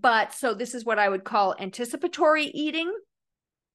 But 0.00 0.32
so 0.32 0.54
this 0.54 0.74
is 0.74 0.84
what 0.84 0.98
I 0.98 1.08
would 1.08 1.24
call 1.24 1.54
anticipatory 1.58 2.46
eating 2.46 2.92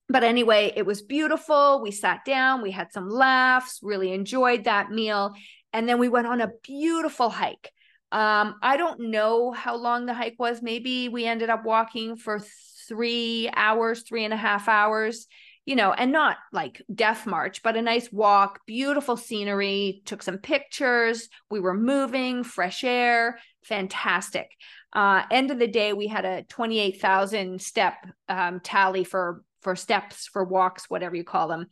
but 0.09 0.23
anyway, 0.23 0.73
it 0.75 0.87
was 0.87 1.03
beautiful. 1.03 1.81
We 1.81 1.91
sat 1.91 2.25
down, 2.25 2.63
we 2.63 2.71
had 2.71 2.91
some 2.91 3.09
laughs, 3.09 3.79
really 3.83 4.11
enjoyed 4.11 4.63
that 4.63 4.89
meal. 4.89 5.33
And 5.71 5.87
then 5.87 5.99
we 5.99 6.09
went 6.09 6.25
on 6.25 6.41
a 6.41 6.51
beautiful 6.63 7.29
hike. 7.29 7.71
Um, 8.11 8.55
I 8.63 8.75
don't 8.75 9.11
know 9.11 9.51
how 9.51 9.75
long 9.75 10.07
the 10.07 10.15
hike 10.15 10.37
was. 10.39 10.63
Maybe 10.63 11.09
we 11.09 11.27
ended 11.27 11.51
up 11.51 11.63
walking 11.63 12.15
for 12.15 12.39
three 12.87 13.51
hours, 13.55 14.01
three 14.01 14.25
and 14.25 14.33
a 14.33 14.37
half 14.37 14.67
hours, 14.67 15.27
you 15.67 15.75
know, 15.75 15.93
and 15.93 16.11
not 16.11 16.37
like 16.51 16.81
death 16.93 17.27
march, 17.27 17.61
but 17.61 17.77
a 17.77 17.81
nice 17.83 18.11
walk, 18.11 18.61
beautiful 18.65 19.15
scenery, 19.15 20.01
took 20.05 20.23
some 20.23 20.39
pictures. 20.39 21.29
We 21.51 21.59
were 21.59 21.75
moving, 21.75 22.43
fresh 22.43 22.83
air, 22.83 23.37
fantastic. 23.63 24.49
Uh, 24.93 25.23
end 25.31 25.51
of 25.51 25.59
the 25.59 25.67
day, 25.67 25.93
we 25.93 26.07
had 26.07 26.25
a 26.25 26.43
28,000 26.43 27.61
step 27.61 27.93
um, 28.27 28.59
tally 28.59 29.03
for 29.03 29.43
for 29.61 29.75
steps, 29.75 30.27
for 30.31 30.43
walks, 30.43 30.89
whatever 30.89 31.15
you 31.17 31.23
call 31.25 31.49
them. 31.49 31.67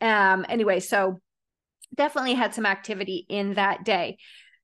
Um, 0.00 0.46
anyway, 0.48 0.78
so 0.78 1.20
definitely 1.94 2.34
had 2.34 2.54
some 2.54 2.66
activity 2.66 3.26
in 3.28 3.54
that 3.54 3.84
day. 3.84 4.18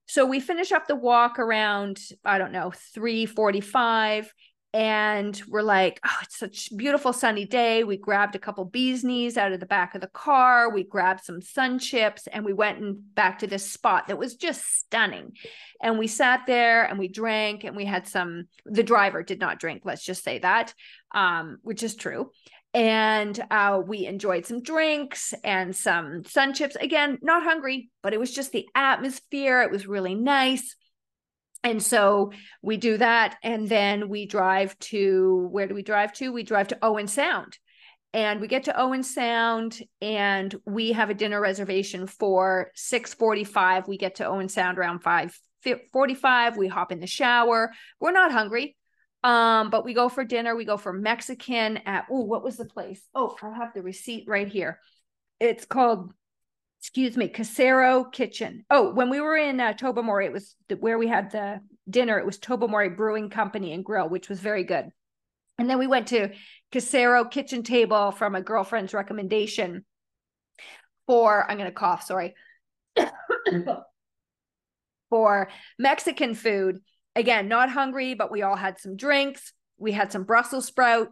So 0.07 0.25
we 0.25 0.41
finish 0.41 0.73
up 0.73 0.87
the 0.87 0.95
walk 0.95 1.39
around, 1.39 2.01
I 2.25 2.39
don't 2.39 2.53
know, 2.53 2.73
345 2.95 4.33
and 4.75 5.41
we're 5.49 5.63
like, 5.63 5.99
oh, 6.05 6.17
it's 6.23 6.39
such 6.39 6.71
a 6.71 6.75
beautiful 6.75 7.15
sunny 7.15 7.47
day. 7.47 7.85
We 7.85 7.97
grabbed 7.97 8.35
a 8.35 8.39
couple 8.39 8.67
bees 8.67 9.03
knees 9.03 9.39
out 9.39 9.53
of 9.53 9.61
the 9.61 9.67
back 9.67 9.95
of 9.95 10.03
the 10.03 10.09
car. 10.09 10.71
We 10.71 10.85
grabbed 10.85 11.25
some 11.25 11.41
sun 11.41 11.79
chips 11.79 12.27
and 12.27 12.45
we 12.45 12.53
went 12.53 12.79
and 12.79 13.15
back 13.15 13.39
to 13.39 13.47
this 13.47 13.71
spot 13.71 14.09
that 14.09 14.19
was 14.19 14.37
just 14.37 14.63
stunning. 14.79 15.33
And 15.83 15.99
we 15.99 16.07
sat 16.07 16.43
there 16.47 16.85
and 16.85 16.99
we 16.99 17.09
drank 17.09 17.65
and 17.65 17.77
we 17.77 17.87
had 17.87 18.07
some, 18.07 18.45
the 18.67 18.83
driver 18.83 19.23
did 19.23 19.41
not 19.41 19.59
drink, 19.59 19.83
let's 19.85 20.05
just 20.05 20.23
say 20.23 20.39
that, 20.41 20.75
um, 21.15 21.59
which 21.63 21.83
is 21.83 21.97
true. 21.97 22.31
And 22.75 23.43
uh, 23.51 23.81
we 23.85 24.05
enjoyed 24.05 24.45
some 24.45 24.63
drinks 24.63 25.33
and 25.43 25.75
some 25.75 26.25
sun 26.25 26.53
chips. 26.53 26.77
Again, 26.77 27.19
not 27.23 27.43
hungry, 27.43 27.89
but 28.03 28.13
it 28.13 28.21
was 28.21 28.35
just 28.35 28.53
the 28.53 28.69
atmosphere. 28.75 29.63
It 29.63 29.71
was 29.71 29.87
really 29.87 30.15
nice 30.15 30.77
and 31.65 31.83
so 31.83 32.33
we 32.63 32.77
do 32.77 32.97
that 32.99 33.37
and 33.43 33.69
then 33.69 34.09
we 34.09 34.27
drive 34.27 34.79
to 34.79 35.49
where 35.51 35.67
do 35.67 35.75
we 35.75 35.83
drive 35.83 36.13
to? 36.15 36.33
We 36.33 36.45
drive 36.45 36.69
to 36.69 36.79
owen 36.83 37.09
sound. 37.09 37.59
And 38.15 38.41
we 38.41 38.49
get 38.49 38.65
to 38.65 38.81
owen 38.81 39.03
sound 39.03 39.81
and 40.01 40.55
we 40.65 40.93
have 40.93 41.11
a 41.11 41.15
dinner 41.15 41.41
reservation 41.41 42.07
for 42.07 42.71
6.45 42.75 43.87
we 43.87 43.99
get 43.99 44.15
to 44.17 44.27
owen 44.27 44.49
sound 44.49 44.79
around 44.79 45.03
5.45 45.03 46.57
we 46.57 46.69
hop 46.69 46.91
in 46.91 47.01
the 47.01 47.07
shower. 47.07 47.73
We're 48.01 48.13
not 48.13 48.33
hungry 48.33 48.77
um 49.25 49.71
but 49.71 49.85
we 49.85 49.95
go 49.95 50.09
for 50.09 50.25
dinner. 50.25 50.55
We 50.55 50.65
go 50.65 50.77
for 50.77 50.93
mexican 50.93 51.79
at 51.79 52.07
oh 52.11 52.23
what 52.23 52.45
was 52.45 52.57
the 52.57 52.65
place? 52.65 53.03
Oh 53.15 53.37
i 53.43 53.57
have 53.57 53.75
the 53.75 53.83
receipt 53.83 54.25
right 54.29 54.49
here. 54.49 54.79
It's 55.41 55.65
called 55.65 56.13
excuse 56.81 57.17
me, 57.17 57.29
Casero 57.29 58.11
Kitchen. 58.13 58.65
Oh, 58.71 58.93
when 58.93 59.11
we 59.11 59.21
were 59.21 59.37
in 59.37 59.61
uh, 59.61 59.73
Tobermory, 59.73 60.27
it 60.27 60.33
was 60.33 60.55
where 60.79 60.99
we 60.99 61.09
had 61.09 61.31
the 61.31 61.61
dinner. 61.91 62.19
It 62.19 62.27
was 62.27 62.39
Tobermory 62.39 62.91
Brewing 62.91 63.31
Company 63.31 63.73
and 63.73 63.85
Grill, 63.85 64.09
which 64.09 64.29
was 64.29 64.41
very 64.41 64.65
good. 64.65 64.91
And 65.59 65.69
then 65.69 65.79
we 65.79 65.89
went 65.89 66.09
to 66.09 66.31
Casero 66.73 67.29
Kitchen 67.29 67.63
Table 67.65 68.13
from 68.13 68.35
a 68.35 68.41
girlfriend's 68.41 68.95
recommendation 68.95 69.85
for, 71.07 71.51
I'm 71.51 71.57
going 71.57 71.69
to 71.69 71.75
cough, 71.75 72.05
sorry, 72.05 72.35
for 75.11 75.49
Mexican 75.79 76.35
food. 76.35 76.79
Again, 77.17 77.49
not 77.49 77.71
hungry, 77.71 78.15
but 78.15 78.31
we 78.31 78.43
all 78.43 78.55
had 78.55 78.79
some 78.79 78.97
drinks. 78.97 79.53
We 79.79 79.91
had 79.93 80.13
some 80.13 80.23
Brussels 80.23 80.67
sprout 80.67 81.09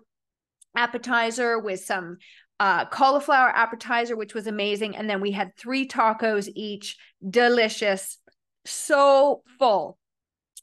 appetizer 0.76 1.58
with 1.58 1.80
some 1.80 2.18
uh, 2.58 2.86
cauliflower 2.86 3.48
appetizer, 3.48 4.16
which 4.16 4.34
was 4.34 4.46
amazing. 4.46 4.96
And 4.96 5.08
then 5.08 5.20
we 5.20 5.32
had 5.32 5.56
three 5.56 5.86
tacos 5.86 6.48
each, 6.54 6.96
delicious, 7.28 8.18
so 8.64 9.42
full. 9.58 9.98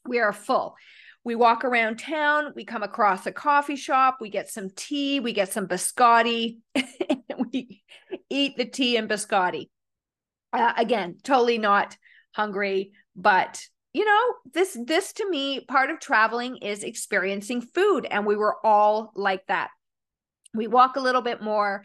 We 0.06 0.18
are 0.18 0.32
full. 0.32 0.76
We 1.24 1.36
walk 1.36 1.64
around 1.64 1.98
town, 1.98 2.52
we 2.54 2.66
come 2.66 2.82
across 2.82 3.24
a 3.24 3.32
coffee 3.32 3.76
shop, 3.76 4.18
we 4.20 4.28
get 4.28 4.50
some 4.50 4.68
tea, 4.76 5.20
we 5.20 5.32
get 5.32 5.50
some 5.50 5.66
biscotti, 5.66 6.58
we 7.50 7.82
eat 8.28 8.58
the 8.58 8.66
tea 8.66 8.98
and 8.98 9.08
biscotti. 9.08 9.70
Uh, 10.52 10.74
again, 10.76 11.16
totally 11.22 11.56
not 11.56 11.96
hungry, 12.32 12.92
but 13.16 13.66
you 13.94 14.04
know, 14.04 14.34
this 14.52 14.76
this 14.84 15.14
to 15.14 15.30
me 15.30 15.60
part 15.60 15.88
of 15.88 15.98
traveling 15.98 16.58
is 16.58 16.84
experiencing 16.84 17.62
food 17.62 18.06
and 18.10 18.26
we 18.26 18.36
were 18.36 18.56
all 18.62 19.12
like 19.14 19.46
that 19.46 19.70
we 20.54 20.66
walk 20.66 20.96
a 20.96 21.00
little 21.00 21.22
bit 21.22 21.42
more 21.42 21.84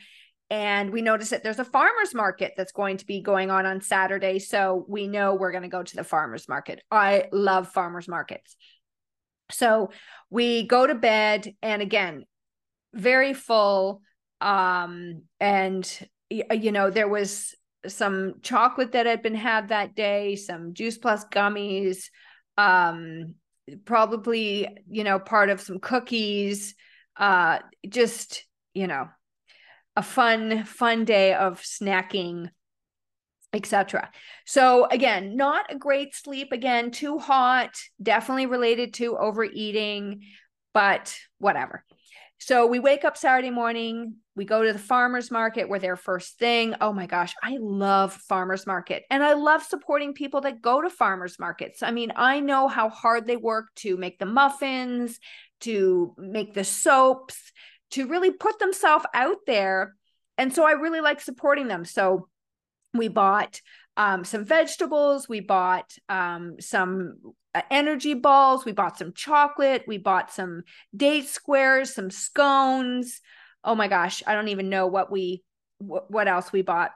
and 0.49 0.91
we 0.91 1.01
notice 1.01 1.29
that 1.29 1.43
there's 1.43 1.59
a 1.59 1.65
farmers 1.65 2.15
market 2.15 2.53
that's 2.57 2.71
going 2.71 2.97
to 2.97 3.05
be 3.05 3.21
going 3.21 3.51
on 3.51 3.65
on 3.65 3.81
Saturday. 3.81 4.39
So 4.39 4.85
we 4.87 5.07
know 5.07 5.35
we're 5.35 5.51
going 5.51 5.63
to 5.63 5.69
go 5.69 5.83
to 5.83 5.95
the 5.95 6.03
farmers 6.03 6.47
market. 6.47 6.81
I 6.89 7.25
love 7.31 7.71
farmers 7.71 8.07
markets. 8.07 8.55
So 9.51 9.91
we 10.29 10.65
go 10.65 10.87
to 10.87 10.95
bed 10.95 11.53
and 11.61 11.81
again, 11.81 12.25
very 12.93 13.33
full. 13.33 14.01
Um, 14.41 15.23
and 15.39 16.07
you 16.29 16.71
know, 16.71 16.89
there 16.89 17.07
was 17.07 17.55
some 17.87 18.35
chocolate 18.41 18.91
that 18.91 19.05
had 19.05 19.21
been 19.21 19.35
had 19.35 19.69
that 19.69 19.95
day, 19.95 20.35
some 20.35 20.73
juice 20.73 20.97
plus 20.97 21.25
gummies, 21.25 22.05
um, 22.57 23.35
probably, 23.85 24.67
you 24.89 25.03
know, 25.03 25.19
part 25.19 25.49
of 25.49 25.61
some 25.61 25.79
cookies, 25.79 26.75
uh, 27.17 27.59
just 27.87 28.43
you 28.73 28.87
know 28.87 29.07
a 29.95 30.03
fun 30.03 30.63
fun 30.63 31.05
day 31.05 31.33
of 31.33 31.61
snacking 31.61 32.49
etc 33.51 34.09
so 34.45 34.85
again 34.85 35.35
not 35.35 35.71
a 35.71 35.77
great 35.77 36.13
sleep 36.15 36.51
again 36.51 36.91
too 36.91 37.17
hot 37.17 37.71
definitely 38.01 38.45
related 38.45 38.93
to 38.93 39.17
overeating 39.17 40.21
but 40.73 41.17
whatever. 41.39 41.83
So 42.41 42.67
we 42.67 42.79
wake 42.79 43.03
up 43.03 43.17
saturday 43.17 43.49
morning 43.49 44.15
we 44.35 44.45
go 44.45 44.63
to 44.63 44.71
the 44.71 44.79
farmers 44.79 45.29
market 45.29 45.67
we're 45.67 45.79
there 45.79 45.97
first 45.97 46.39
thing. 46.39 46.75
Oh 46.79 46.93
my 46.93 47.05
gosh 47.05 47.33
i 47.43 47.57
love 47.59 48.13
farmers 48.13 48.65
market 48.65 49.03
and 49.09 49.23
i 49.23 49.33
love 49.33 49.63
supporting 49.63 50.13
people 50.13 50.41
that 50.41 50.61
go 50.61 50.81
to 50.81 50.89
farmers 50.89 51.37
markets. 51.39 51.83
I 51.83 51.91
mean 51.91 52.13
i 52.15 52.39
know 52.39 52.67
how 52.67 52.87
hard 52.89 53.27
they 53.27 53.35
work 53.35 53.73
to 53.77 53.97
make 53.97 54.19
the 54.19 54.25
muffins 54.25 55.19
to 55.61 56.15
make 56.17 56.53
the 56.53 56.63
soaps 56.63 57.51
to 57.91 58.07
really 58.07 58.31
put 58.31 58.59
themselves 58.59 59.05
out 59.13 59.37
there. 59.47 59.95
And 60.37 60.53
so 60.53 60.65
I 60.65 60.71
really 60.71 61.01
like 61.01 61.21
supporting 61.21 61.67
them. 61.67 61.85
So 61.85 62.27
we 62.93 63.07
bought 63.07 63.61
um, 63.97 64.23
some 64.23 64.45
vegetables, 64.45 65.27
we 65.27 65.41
bought 65.41 65.93
um, 66.07 66.55
some 66.59 67.15
uh, 67.53 67.61
energy 67.69 68.13
balls, 68.13 68.63
we 68.63 68.71
bought 68.71 68.97
some 68.97 69.13
chocolate, 69.13 69.83
we 69.87 69.97
bought 69.97 70.31
some 70.31 70.63
date 70.95 71.27
squares, 71.27 71.93
some 71.93 72.09
scones. 72.09 73.21
Oh 73.63 73.75
my 73.75 73.87
gosh, 73.87 74.23
I 74.25 74.35
don't 74.35 74.47
even 74.47 74.69
know 74.69 74.87
what 74.87 75.11
we 75.11 75.43
what 75.79 76.27
else 76.27 76.51
we 76.51 76.61
bought. 76.61 76.91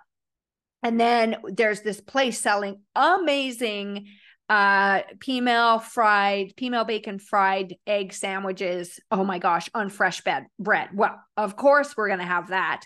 And 0.81 1.00
then 1.00 1.38
there's 1.45 1.81
this 1.81 2.01
place 2.01 2.39
selling 2.39 2.81
amazing 2.95 4.07
uh 4.50 5.01
peameal 5.19 5.81
fried 5.81 6.53
peameal 6.55 6.85
bacon 6.85 7.19
fried 7.19 7.75
egg 7.88 8.13
sandwiches. 8.13 9.00
Oh 9.09 9.23
my 9.23 9.39
gosh 9.39 9.69
on 9.73 9.89
fresh 9.89 10.21
bed 10.21 10.45
bread. 10.59 10.89
Well 10.93 11.19
of 11.38 11.55
course 11.55 11.95
we're 11.95 12.07
going 12.07 12.19
to 12.19 12.25
have 12.25 12.50
that. 12.50 12.81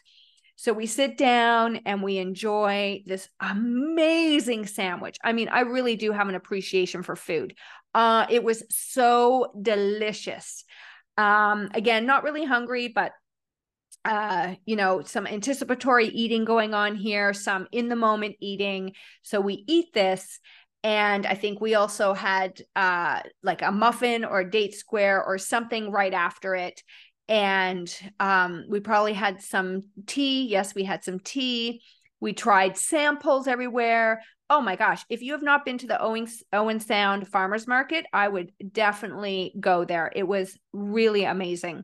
So 0.55 0.73
we 0.73 0.87
sit 0.87 1.17
down 1.17 1.81
and 1.85 2.01
we 2.01 2.17
enjoy 2.17 3.03
this 3.05 3.29
amazing 3.39 4.65
sandwich. 4.67 5.17
I 5.23 5.33
mean 5.33 5.49
i 5.49 5.61
really 5.61 5.95
do 5.95 6.11
have 6.11 6.29
an 6.29 6.35
appreciation 6.35 7.03
for 7.03 7.15
food. 7.15 7.55
Uh 7.93 8.27
it 8.29 8.43
was 8.43 8.63
so 8.69 9.51
delicious. 9.59 10.63
Um 11.17 11.69
again 11.73 12.05
not 12.05 12.23
really 12.23 12.45
hungry 12.45 12.87
but 12.87 13.13
uh, 14.05 14.55
you 14.65 14.77
know, 14.77 15.01
some 15.01 15.27
anticipatory 15.27 16.07
eating 16.07 16.45
going 16.45 16.73
on 16.73 16.95
here, 16.95 17.33
some 17.33 17.67
in 17.73 17.89
the 17.89 17.95
moment 17.95 18.37
eating. 18.39 18.93
So 19.21 19.41
we 19.41 19.65
eat 19.67 19.93
this, 19.93 20.39
and 20.87 21.25
i 21.25 21.33
think 21.33 21.59
we 21.59 21.75
also 21.75 22.13
had 22.13 22.61
uh 22.77 23.19
like 23.43 23.61
a 23.61 23.73
muffin 23.73 24.23
or 24.23 24.39
a 24.39 24.49
date 24.49 24.73
square 24.73 25.21
or 25.21 25.37
something 25.37 25.91
right 25.91 26.13
after 26.13 26.55
it. 26.55 26.81
And 27.27 27.93
um 28.21 28.63
we 28.69 28.79
probably 28.79 29.11
had 29.11 29.41
some 29.41 29.83
tea. 30.05 30.47
Yes 30.47 30.73
we 30.73 30.85
had 30.85 31.03
some 31.03 31.19
tea. 31.19 31.81
We 32.21 32.31
tried 32.31 32.77
samples 32.77 33.47
everywhere. 33.47 34.21
Oh 34.49 34.61
my 34.61 34.77
gosh 34.77 35.03
if 35.09 35.21
you 35.21 35.33
have 35.33 35.43
not 35.43 35.65
been 35.65 35.77
to 35.79 35.87
the 35.87 36.01
owen, 36.01 36.25
owen 36.53 36.79
sound 36.79 37.27
farmers 37.27 37.67
market 37.67 38.05
i 38.13 38.25
would 38.25 38.53
definitely 38.71 39.53
go 39.59 39.83
there. 39.83 40.09
It 40.15 40.27
was 40.27 40.57
really 40.71 41.25
amazing. 41.25 41.83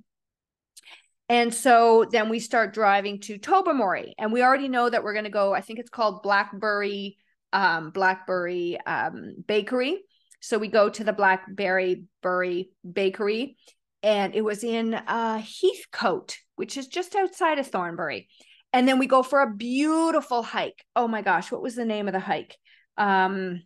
And 1.27 1.53
so 1.53 2.05
then 2.09 2.29
we 2.29 2.39
start 2.39 2.73
driving 2.73 3.19
to 3.21 3.37
Tobermory, 3.37 4.13
and 4.17 4.31
we 4.31 4.43
already 4.43 4.67
know 4.67 4.89
that 4.89 5.03
we're 5.03 5.13
going 5.13 5.31
to 5.31 5.39
go. 5.41 5.53
I 5.53 5.61
think 5.61 5.79
it's 5.79 5.89
called 5.89 6.21
Blackberry 6.21 7.17
um, 7.53 7.91
Blackberry 7.91 8.77
um, 8.85 9.35
Bakery. 9.47 10.01
So 10.41 10.57
we 10.57 10.67
go 10.67 10.89
to 10.89 11.03
the 11.05 11.13
Blackberry 11.13 12.03
Bury 12.21 12.71
Bakery, 12.89 13.55
and 14.01 14.35
it 14.35 14.41
was 14.41 14.63
in 14.63 14.93
uh, 14.93 15.41
Heathcote, 15.41 16.37
which 16.55 16.75
is 16.75 16.87
just 16.87 17.15
outside 17.15 17.59
of 17.59 17.67
Thornbury. 17.67 18.27
And 18.73 18.87
then 18.87 18.99
we 18.99 19.07
go 19.07 19.23
for 19.23 19.41
a 19.41 19.53
beautiful 19.53 20.43
hike. 20.43 20.83
Oh 20.95 21.07
my 21.07 21.21
gosh, 21.21 21.51
what 21.51 21.61
was 21.61 21.75
the 21.75 21.85
name 21.85 22.07
of 22.07 22.13
the 22.13 22.19
hike? 22.19 22.57
Um, 22.97 23.61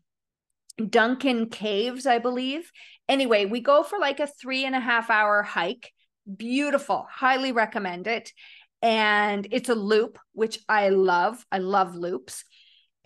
Duncan 0.77 1.49
Caves, 1.49 2.05
I 2.05 2.19
believe. 2.19 2.69
Anyway, 3.09 3.45
we 3.45 3.61
go 3.61 3.81
for 3.81 3.97
like 3.97 4.19
a 4.19 4.27
three 4.27 4.65
and 4.65 4.75
a 4.75 4.79
half 4.79 5.09
hour 5.09 5.41
hike. 5.41 5.91
Beautiful, 6.35 7.07
highly 7.09 7.53
recommend 7.53 8.05
it. 8.05 8.31
And 8.83 9.47
it's 9.49 9.69
a 9.69 9.75
loop, 9.75 10.19
which 10.33 10.59
I 10.69 10.89
love. 10.89 11.43
I 11.51 11.57
love 11.57 11.95
loops 11.95 12.43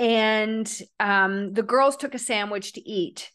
and 0.01 0.81
um, 0.99 1.53
the 1.53 1.61
girls 1.61 1.95
took 1.95 2.15
a 2.15 2.19
sandwich 2.19 2.73
to 2.73 2.89
eat 2.89 3.29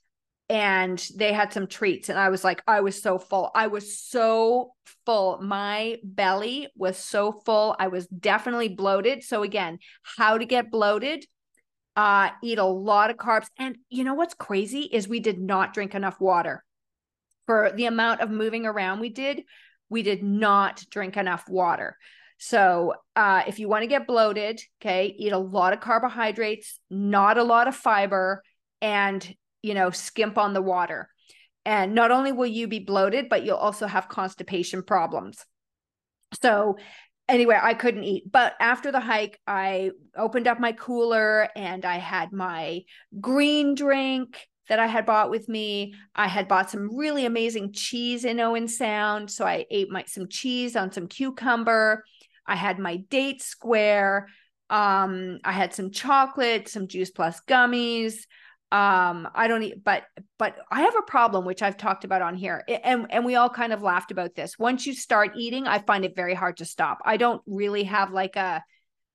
and 0.48 1.08
they 1.14 1.32
had 1.32 1.52
some 1.52 1.66
treats 1.66 2.08
and 2.08 2.18
i 2.18 2.28
was 2.28 2.44
like 2.44 2.62
i 2.66 2.80
was 2.80 3.00
so 3.02 3.18
full. 3.18 3.50
I 3.54 3.66
was 3.66 3.98
so 3.98 4.74
full. 5.04 5.40
My 5.42 5.98
belly 6.04 6.68
was 6.76 6.98
so 6.98 7.32
full. 7.32 7.74
I 7.78 7.88
was 7.88 8.06
definitely 8.06 8.68
bloated. 8.68 9.22
So 9.22 9.42
again 9.42 9.78
how 10.02 10.38
to 10.38 10.44
get 10.44 10.70
bloated? 10.70 11.24
Uh 11.96 12.30
eat 12.42 12.58
a 12.58 12.64
lot 12.64 13.10
of 13.10 13.16
carbs. 13.16 13.46
And 13.58 13.76
you 13.88 14.04
know 14.04 14.14
what's 14.14 14.34
crazy 14.34 14.82
is 14.82 15.08
we 15.08 15.20
did 15.20 15.40
not 15.40 15.72
drink 15.74 15.94
enough 15.94 16.20
water. 16.20 16.64
For 17.46 17.72
the 17.74 17.86
amount 17.86 18.20
of 18.20 18.30
moving 18.30 18.66
around 18.66 19.00
we 19.00 19.10
did, 19.10 19.42
we 19.88 20.02
did 20.02 20.22
not 20.22 20.84
drink 20.90 21.16
enough 21.16 21.48
water. 21.48 21.96
So, 22.38 22.94
uh, 23.14 23.42
if 23.46 23.58
you 23.58 23.68
want 23.68 23.82
to 23.82 23.88
get 23.88 24.06
bloated, 24.06 24.60
okay, 24.80 25.14
eat 25.16 25.32
a 25.32 25.38
lot 25.38 25.72
of 25.72 25.80
carbohydrates, 25.80 26.78
not 26.90 27.38
a 27.38 27.42
lot 27.42 27.66
of 27.66 27.74
fiber, 27.74 28.42
and 28.82 29.34
you 29.62 29.74
know, 29.74 29.90
skimp 29.90 30.38
on 30.38 30.52
the 30.52 30.62
water. 30.62 31.08
And 31.64 31.94
not 31.94 32.12
only 32.12 32.30
will 32.30 32.46
you 32.46 32.68
be 32.68 32.78
bloated, 32.78 33.28
but 33.28 33.44
you'll 33.44 33.56
also 33.56 33.86
have 33.88 34.08
constipation 34.08 34.84
problems. 34.84 35.44
So, 36.40 36.76
anyway, 37.28 37.58
I 37.60 37.74
couldn't 37.74 38.04
eat. 38.04 38.30
But 38.30 38.54
after 38.60 38.92
the 38.92 39.00
hike, 39.00 39.40
I 39.46 39.90
opened 40.16 40.46
up 40.46 40.60
my 40.60 40.72
cooler 40.72 41.48
and 41.56 41.84
I 41.84 41.96
had 41.96 42.32
my 42.32 42.82
green 43.20 43.74
drink 43.74 44.38
that 44.68 44.78
I 44.78 44.86
had 44.86 45.06
bought 45.06 45.30
with 45.30 45.48
me. 45.48 45.94
I 46.14 46.28
had 46.28 46.48
bought 46.48 46.70
some 46.70 46.96
really 46.96 47.24
amazing 47.24 47.72
cheese 47.72 48.24
in 48.24 48.40
Owen 48.40 48.68
Sound. 48.68 49.30
So 49.30 49.44
I 49.44 49.66
ate 49.70 49.90
my 49.90 50.04
some 50.06 50.28
cheese 50.28 50.76
on 50.76 50.92
some 50.92 51.08
cucumber. 51.08 52.04
I 52.46 52.56
had 52.56 52.78
my 52.78 52.96
date 52.96 53.42
square. 53.42 54.28
Um, 54.70 55.38
I 55.44 55.52
had 55.52 55.74
some 55.74 55.90
chocolate, 55.90 56.68
some 56.68 56.88
juice 56.88 57.10
plus 57.10 57.40
gummies. 57.48 58.14
Um, 58.72 59.28
I 59.32 59.46
don't 59.46 59.62
eat, 59.62 59.84
but 59.84 60.02
but 60.38 60.56
I 60.72 60.82
have 60.82 60.96
a 60.98 61.02
problem 61.02 61.44
which 61.44 61.62
I've 61.62 61.76
talked 61.76 62.04
about 62.04 62.20
on 62.20 62.34
here, 62.34 62.64
and 62.66 63.06
and 63.10 63.24
we 63.24 63.36
all 63.36 63.48
kind 63.48 63.72
of 63.72 63.82
laughed 63.82 64.10
about 64.10 64.34
this. 64.34 64.58
Once 64.58 64.86
you 64.86 64.92
start 64.92 65.36
eating, 65.36 65.68
I 65.68 65.78
find 65.78 66.04
it 66.04 66.16
very 66.16 66.34
hard 66.34 66.56
to 66.56 66.64
stop. 66.64 66.98
I 67.04 67.16
don't 67.16 67.40
really 67.46 67.84
have 67.84 68.10
like 68.12 68.34
a 68.34 68.64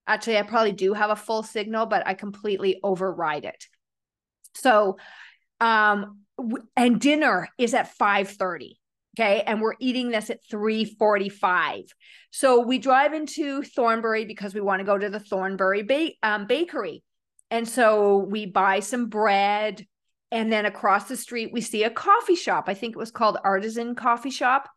actually 0.08 0.38
I 0.38 0.44
probably 0.44 0.72
do 0.72 0.94
have 0.94 1.10
a 1.10 1.18
full 1.18 1.44
signal, 1.44 1.86
but 1.86 2.08
I 2.08 2.14
completely 2.14 2.80
override 2.82 3.44
it. 3.44 3.68
So 4.56 4.98
um 5.60 6.20
and 6.76 7.00
dinner 7.00 7.50
is 7.58 7.74
at 7.74 7.94
5 7.96 8.30
30 8.30 8.81
okay? 9.18 9.44
And 9.46 9.62
we're 9.62 9.76
eating 9.80 10.10
this 10.10 10.30
at 10.30 10.46
3.45 10.52 11.90
so 12.32 12.62
we 12.62 12.80
drive 12.80 13.14
into 13.14 13.62
thornbury 13.62 14.26
because 14.26 14.54
we 14.54 14.62
want 14.62 14.80
to 14.80 14.86
go 14.86 14.98
to 14.98 15.10
the 15.10 15.20
thornbury 15.20 15.84
ba- 15.84 16.14
um, 16.24 16.48
bakery. 16.48 17.04
And 17.52 17.68
so 17.68 18.18
we 18.18 18.46
buy 18.46 18.80
some 18.80 19.08
bread 19.08 19.86
and 20.32 20.52
then 20.52 20.66
across 20.66 21.10
the 21.10 21.18
street 21.18 21.52
we 21.52 21.60
see 21.60 21.84
a 21.84 21.90
coffee 21.90 22.36
shop. 22.36 22.66
I 22.68 22.74
think 22.74 22.96
it 22.96 23.00
was 23.00 23.12
called 23.12 23.38
artisan 23.44 23.96
coffee 23.96 24.30
shop. 24.30 24.70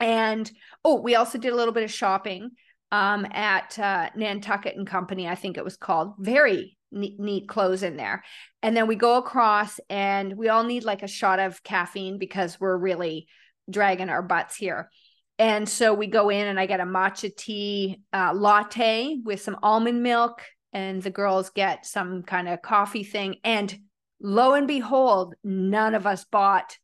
And 0.00 0.50
oh 0.84 1.00
we 1.00 1.14
also 1.14 1.36
did 1.36 1.52
a 1.52 1.56
little 1.56 1.74
bit 1.74 1.84
of 1.84 1.92
shopping 1.92 2.52
um, 2.90 3.26
at 3.32 3.78
uh, 3.78 4.08
nantucket 4.14 4.76
and 4.76 4.86
company 4.86 5.28
i 5.28 5.34
think 5.34 5.58
it 5.58 5.64
was 5.64 5.76
called. 5.76 6.14
Very 6.18 6.73
neat, 6.94 7.18
neat 7.18 7.48
clothes 7.48 7.82
in 7.82 7.96
there. 7.96 8.24
And 8.62 8.76
then 8.76 8.86
we 8.86 8.96
go 8.96 9.16
across 9.18 9.78
and 9.90 10.36
we 10.36 10.48
all 10.48 10.64
need 10.64 10.84
like 10.84 11.02
a 11.02 11.08
shot 11.08 11.38
of 11.38 11.62
caffeine 11.62 12.18
because 12.18 12.60
we're 12.60 12.76
really 12.76 13.26
dragging 13.70 14.08
our 14.08 14.22
butts 14.22 14.56
here. 14.56 14.90
And 15.38 15.68
so 15.68 15.92
we 15.92 16.06
go 16.06 16.30
in 16.30 16.46
and 16.46 16.60
I 16.60 16.66
get 16.66 16.80
a 16.80 16.84
matcha 16.84 17.34
tea 17.34 18.00
uh, 18.12 18.32
latte 18.32 19.18
with 19.24 19.40
some 19.40 19.56
almond 19.62 20.02
milk, 20.02 20.42
and 20.72 21.02
the 21.02 21.10
girls 21.10 21.50
get 21.50 21.86
some 21.86 22.22
kind 22.22 22.48
of 22.48 22.62
coffee 22.62 23.04
thing. 23.04 23.36
And 23.42 23.76
lo 24.20 24.54
and 24.54 24.68
behold, 24.68 25.34
none 25.42 25.94
of 25.94 26.06
us 26.06 26.24
bought 26.24 26.76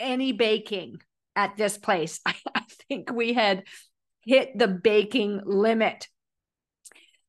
any 0.00 0.32
baking 0.32 1.00
at 1.36 1.56
this 1.56 1.78
place. 1.78 2.20
I, 2.26 2.34
I 2.54 2.62
think 2.88 3.12
we 3.12 3.32
had 3.32 3.64
hit 4.24 4.58
the 4.58 4.68
baking 4.68 5.40
limit. 5.44 6.08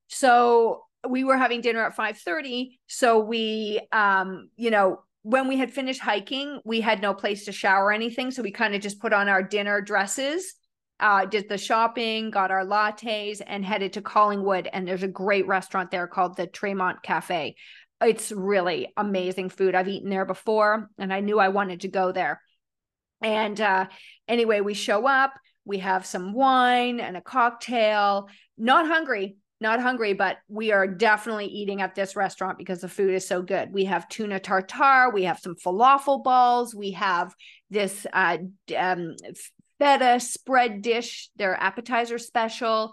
So 0.08 0.83
we 1.08 1.24
were 1.24 1.38
having 1.38 1.62
dinner 1.62 1.84
at 1.84 1.96
5:30 1.96 2.80
so 2.88 3.20
we 3.20 3.80
um 3.92 4.50
you 4.56 4.72
know 4.72 5.02
when 5.24 5.48
we 5.48 5.58
had 5.58 5.72
finished 5.72 6.02
hiking 6.02 6.60
we 6.66 6.82
had 6.82 7.02
no 7.02 7.14
place 7.14 7.46
to 7.46 7.52
shower 7.52 7.92
anything 7.92 8.32
so 8.32 8.42
we 8.42 8.52
kind 8.52 8.76
of 8.76 8.82
just 8.82 9.00
put 9.00 9.14
on 9.14 9.30
our 9.30 9.44
dinner 9.44 9.82
dresses 9.82 10.56
uh 11.00 11.26
did 11.26 11.50
the 11.50 11.58
shopping 11.58 12.30
got 12.30 12.52
our 12.52 12.66
lattes 12.66 13.42
and 13.46 13.66
headed 13.66 13.94
to 13.94 14.02
collingwood 14.02 14.68
and 14.72 14.88
there's 14.88 15.04
a 15.04 15.08
great 15.08 15.48
restaurant 15.48 15.92
there 15.92 16.08
called 16.08 16.38
the 16.38 16.48
tremont 16.48 17.02
cafe. 17.04 17.56
It's 18.02 18.34
really 18.34 18.92
amazing 18.98 19.50
food. 19.50 19.76
I've 19.76 19.88
eaten 19.88 20.10
there 20.10 20.26
before 20.26 20.90
and 20.98 21.14
i 21.14 21.20
knew 21.20 21.40
i 21.40 21.50
wanted 21.50 21.82
to 21.82 21.88
go 21.88 22.12
there. 22.12 22.42
And 23.22 23.60
uh 23.60 23.88
anyway 24.28 24.62
we 24.62 24.74
show 24.74 25.08
up 25.08 25.34
we 25.66 25.80
have 25.80 26.06
some 26.06 26.34
wine 26.34 27.00
and 27.00 27.16
a 27.16 27.22
cocktail. 27.22 28.28
Not 28.58 28.88
hungry 28.88 29.38
not 29.64 29.82
hungry, 29.82 30.14
but 30.14 30.38
we 30.48 30.72
are 30.72 30.86
definitely 30.86 31.48
eating 31.48 31.82
at 31.82 31.96
this 31.96 32.16
restaurant 32.16 32.60
because 32.60 32.82
the 32.82 32.88
food 32.88 33.16
is 33.16 33.28
so 33.28 33.42
good. 33.42 33.74
We 33.74 33.86
have 33.86 34.08
tuna 34.10 34.40
tartare, 34.40 35.10
we 35.10 35.24
have 35.24 35.40
some 35.40 35.56
falafel 35.56 36.24
balls, 36.24 36.76
we 36.76 36.92
have 36.92 37.34
this 37.72 38.06
uh, 38.14 38.38
um, 38.78 39.16
feta 39.80 40.20
spread 40.20 40.84
dish, 40.84 41.30
their 41.38 41.56
appetizer 41.60 42.20
special. 42.20 42.92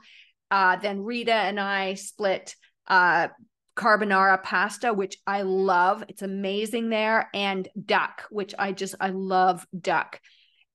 Uh, 0.51 0.77
then 0.77 1.03
Rita 1.03 1.35
and 1.35 1.61
I 1.61 1.95
split 1.95 2.55
uh, 2.87 3.29
carbonara 3.77 4.43
pasta, 4.43 4.95
which 4.95 5.17
I 5.27 5.43
love. 5.43 6.05
It's 6.09 6.23
amazing 6.23 6.89
there, 6.89 7.29
and 7.35 7.69
duck, 7.85 8.25
which 8.31 8.55
I 8.59 8.73
just 8.73 8.95
I 9.01 9.11
love 9.11 9.67
duck. 9.79 10.21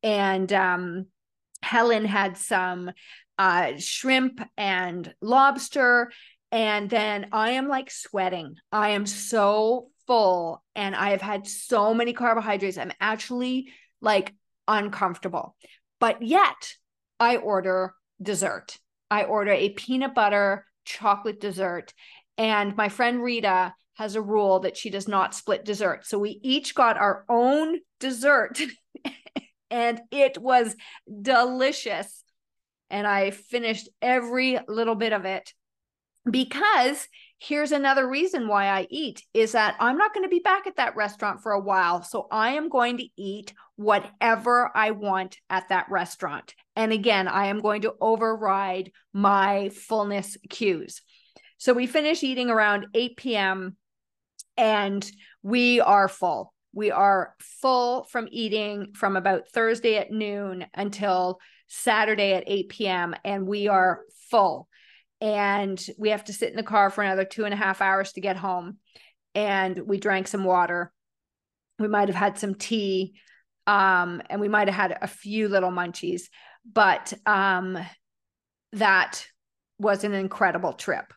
And 0.03 0.51
um, 0.53 1.05
Helen 1.61 2.05
had 2.05 2.37
some 2.37 2.91
uh, 3.37 3.73
shrimp 3.77 4.41
and 4.57 5.13
lobster. 5.21 6.11
And 6.51 6.89
then 6.89 7.27
I 7.31 7.51
am 7.51 7.67
like 7.67 7.91
sweating. 7.91 8.55
I 8.71 8.89
am 8.89 9.05
so 9.05 9.89
full 10.07 10.63
and 10.75 10.95
I 10.95 11.09
have 11.09 11.21
had 11.21 11.47
so 11.47 11.93
many 11.93 12.13
carbohydrates. 12.13 12.77
I'm 12.77 12.93
actually 13.01 13.71
like 14.01 14.33
uncomfortable. 14.67 15.55
But 15.99 16.21
yet 16.21 16.73
I 17.19 17.37
order 17.37 17.93
dessert. 18.21 18.77
I 19.09 19.23
order 19.23 19.51
a 19.51 19.69
peanut 19.69 20.15
butter 20.15 20.65
chocolate 20.85 21.41
dessert. 21.41 21.93
And 22.37 22.75
my 22.75 22.89
friend 22.89 23.21
Rita 23.21 23.73
has 23.95 24.15
a 24.15 24.21
rule 24.21 24.59
that 24.59 24.77
she 24.77 24.89
does 24.89 25.07
not 25.07 25.33
split 25.33 25.65
dessert. 25.65 26.05
So 26.05 26.19
we 26.19 26.39
each 26.43 26.75
got 26.75 26.97
our 26.97 27.25
own 27.29 27.79
dessert 27.99 28.61
and 29.71 30.01
it 30.11 30.37
was 30.37 30.75
delicious 31.21 32.23
and 32.89 33.05
I 33.07 33.31
finished 33.31 33.89
every 34.01 34.59
little 34.67 34.95
bit 34.95 35.13
of 35.13 35.25
it 35.25 35.53
because 36.29 37.07
here's 37.37 37.71
another 37.71 38.07
reason 38.07 38.47
why 38.47 38.67
I 38.67 38.87
eat 38.89 39.23
is 39.33 39.51
that 39.51 39.75
I'm 39.79 39.97
not 39.97 40.13
going 40.13 40.23
to 40.23 40.29
be 40.29 40.39
back 40.39 40.65
at 40.65 40.77
that 40.77 40.95
restaurant 40.95 41.41
for 41.41 41.51
a 41.51 41.59
while. 41.59 42.01
So 42.01 42.27
I 42.31 42.51
am 42.53 42.69
going 42.69 42.97
to 42.97 43.07
eat 43.17 43.53
whatever 43.75 44.71
I 44.73 44.91
want 44.91 45.37
at 45.49 45.69
that 45.69 45.87
restaurant. 45.89 46.55
And 46.75 46.91
again, 46.91 47.27
I 47.27 47.47
am 47.47 47.61
going 47.61 47.81
to 47.81 47.93
override 48.01 48.91
my 49.13 49.69
fullness 49.69 50.37
cues. 50.49 51.01
So 51.57 51.73
we 51.73 51.87
finish 51.87 52.23
eating 52.23 52.49
around 52.49 52.87
8 52.93 53.17
p.m. 53.17 53.77
and 54.57 55.09
we 55.43 55.79
are 55.81 56.07
full. 56.07 56.54
We 56.75 56.91
are 56.91 57.33
full 57.39 58.03
from 58.03 58.27
eating 58.29 58.93
from 58.93 59.15
about 59.15 59.47
Thursday 59.47 59.95
at 59.95 60.11
noon 60.11 60.65
until 60.73 61.39
Saturday 61.67 62.33
at 62.33 62.43
8 62.45 62.69
p.m. 62.69 63.15
and 63.23 63.47
we 63.47 63.69
are 63.69 64.01
full. 64.29 64.67
And 65.21 65.83
we 65.97 66.09
have 66.09 66.25
to 66.25 66.33
sit 66.33 66.49
in 66.49 66.57
the 66.57 66.63
car 66.63 66.89
for 66.89 67.01
another 67.01 67.23
two 67.23 67.45
and 67.45 67.53
a 67.53 67.57
half 67.57 67.81
hours 67.81 68.11
to 68.11 68.21
get 68.21 68.35
home. 68.35 68.77
And 69.33 69.87
we 69.87 69.97
drank 69.97 70.27
some 70.27 70.43
water. 70.43 70.91
We 71.79 71.87
might 71.87 72.09
have 72.09 72.15
had 72.15 72.37
some 72.37 72.55
tea. 72.55 73.15
Um, 73.65 74.21
and 74.29 74.41
we 74.41 74.49
might 74.49 74.67
have 74.67 74.75
had 74.75 74.97
a 75.01 75.07
few 75.07 75.47
little 75.47 75.71
munchies, 75.71 76.23
but 76.71 77.13
um, 77.25 77.79
that 78.73 79.25
was 79.79 80.03
an 80.03 80.13
incredible 80.13 80.73
trip. 80.73 81.13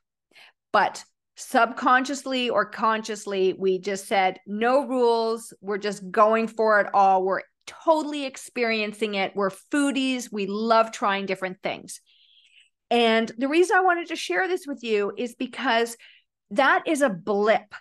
But 0.72 1.04
subconsciously 1.38 2.50
or 2.50 2.64
consciously, 2.64 3.54
we 3.56 3.78
just 3.78 4.08
said, 4.08 4.40
no 4.46 4.86
rules. 4.86 5.54
We're 5.60 5.78
just 5.78 6.10
going 6.10 6.48
for 6.48 6.80
it 6.80 6.88
all. 6.92 7.24
We're 7.24 7.42
totally 7.66 8.24
experiencing 8.24 9.14
it. 9.14 9.36
We're 9.36 9.50
foodies. 9.50 10.32
We 10.32 10.46
love 10.46 10.90
trying 10.90 11.26
different 11.26 11.62
things. 11.62 12.00
And 12.90 13.30
the 13.38 13.48
reason 13.48 13.76
I 13.76 13.82
wanted 13.82 14.08
to 14.08 14.16
share 14.16 14.48
this 14.48 14.66
with 14.66 14.82
you 14.82 15.12
is 15.16 15.36
because 15.36 15.96
that 16.50 16.82
is 16.88 17.02
a 17.02 17.10
blip 17.10 17.72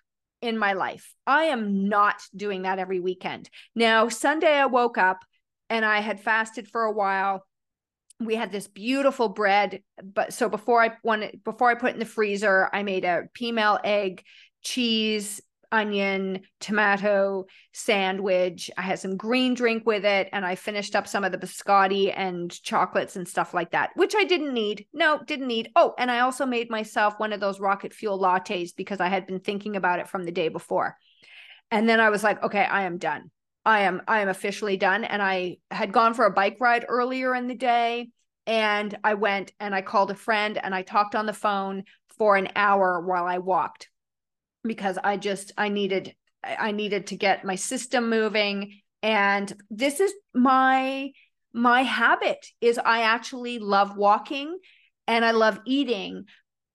in 0.41 0.57
my 0.57 0.73
life. 0.73 1.15
I 1.25 1.45
am 1.45 1.89
not 1.89 2.21
doing 2.35 2.61
that 2.61 2.77
every 2.77 2.99
weekend. 2.99 3.49
Now, 3.73 4.07
Sunday 4.09 4.53
I 4.53 4.67
woke 4.67 4.99
up 4.99 5.19
and 5.69 5.83
I 5.83 6.01
had 6.01 6.19
fasted 6.19 6.67
for 6.67 6.83
a 6.83 6.91
while. 6.91 7.46
We 8.19 8.35
had 8.35 8.51
this 8.51 8.67
beautiful 8.67 9.29
bread, 9.29 9.81
but 10.03 10.33
so 10.33 10.49
before 10.49 10.83
I 10.83 10.93
wanted 11.03 11.43
before 11.43 11.69
I 11.69 11.75
put 11.75 11.93
in 11.93 11.99
the 11.99 12.05
freezer, 12.05 12.69
I 12.73 12.83
made 12.83 13.05
a 13.05 13.23
peameal 13.37 13.79
egg 13.83 14.23
cheese 14.63 15.41
onion, 15.71 16.41
tomato 16.59 17.45
sandwich. 17.73 18.71
I 18.77 18.81
had 18.81 18.99
some 18.99 19.17
green 19.17 19.53
drink 19.53 19.85
with 19.85 20.05
it, 20.05 20.29
and 20.31 20.45
I 20.45 20.55
finished 20.55 20.95
up 20.95 21.07
some 21.07 21.23
of 21.23 21.31
the 21.31 21.37
biscotti 21.37 22.13
and 22.15 22.51
chocolates 22.63 23.15
and 23.15 23.27
stuff 23.27 23.53
like 23.53 23.71
that, 23.71 23.91
which 23.95 24.15
I 24.15 24.23
didn't 24.23 24.53
need. 24.53 24.87
No, 24.93 25.19
didn't 25.25 25.47
need. 25.47 25.71
Oh, 25.75 25.93
and 25.97 26.09
I 26.09 26.19
also 26.19 26.45
made 26.45 26.69
myself 26.69 27.15
one 27.17 27.33
of 27.33 27.39
those 27.39 27.59
rocket 27.59 27.93
fuel 27.93 28.19
lattes 28.19 28.75
because 28.75 28.99
I 28.99 29.07
had 29.07 29.27
been 29.27 29.39
thinking 29.39 29.75
about 29.75 29.99
it 29.99 30.07
from 30.07 30.23
the 30.23 30.31
day 30.31 30.49
before. 30.49 30.97
And 31.69 31.87
then 31.87 31.99
I 31.99 32.09
was 32.09 32.23
like, 32.23 32.41
okay, 32.43 32.63
I 32.63 32.83
am 32.83 32.97
done. 32.97 33.29
I 33.67 33.81
am 33.81 34.01
I 34.07 34.21
am 34.21 34.29
officially 34.29 34.77
done. 34.77 35.03
And 35.03 35.21
I 35.21 35.57
had 35.69 35.91
gone 35.91 36.13
for 36.13 36.25
a 36.25 36.31
bike 36.31 36.55
ride 36.61 36.85
earlier 36.87 37.35
in 37.35 37.47
the 37.47 37.53
day. 37.53 38.07
And 38.45 38.97
I 39.03 39.15
went 39.15 39.51
and 39.59 39.75
I 39.75 39.81
called 39.81 40.09
a 40.09 40.15
friend 40.15 40.57
and 40.57 40.73
I 40.73 40.83
talked 40.83 41.15
on 41.15 41.25
the 41.25 41.33
phone 41.33 41.83
for 42.17 42.37
an 42.37 42.47
hour 42.55 43.01
while 43.01 43.25
I 43.25 43.39
walked 43.39 43.89
because 44.63 44.97
I 45.03 45.17
just 45.17 45.51
I 45.57 45.67
needed 45.67 46.15
I 46.45 46.71
needed 46.71 47.07
to 47.07 47.17
get 47.17 47.43
my 47.43 47.55
system 47.55 48.09
moving. 48.09 48.79
And 49.03 49.53
this 49.69 49.99
is 49.99 50.13
my 50.33 51.11
my 51.51 51.81
habit 51.83 52.45
is 52.61 52.79
I 52.79 53.01
actually 53.01 53.59
love 53.59 53.97
walking 53.97 54.57
and 55.07 55.25
I 55.25 55.31
love 55.31 55.59
eating. 55.65 56.23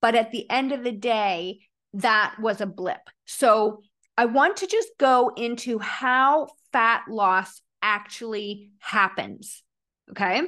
But 0.02 0.14
at 0.14 0.30
the 0.30 0.48
end 0.50 0.72
of 0.72 0.84
the 0.84 0.92
day, 0.92 1.60
that 1.94 2.34
was 2.38 2.60
a 2.60 2.66
blip. 2.66 3.00
So 3.24 3.80
I 4.16 4.26
want 4.26 4.58
to 4.58 4.66
just 4.66 4.90
go 4.98 5.32
into 5.36 5.78
how 5.78 6.48
fat 6.72 7.02
loss 7.08 7.60
actually 7.82 8.70
happens. 8.78 9.62
Okay. 10.10 10.42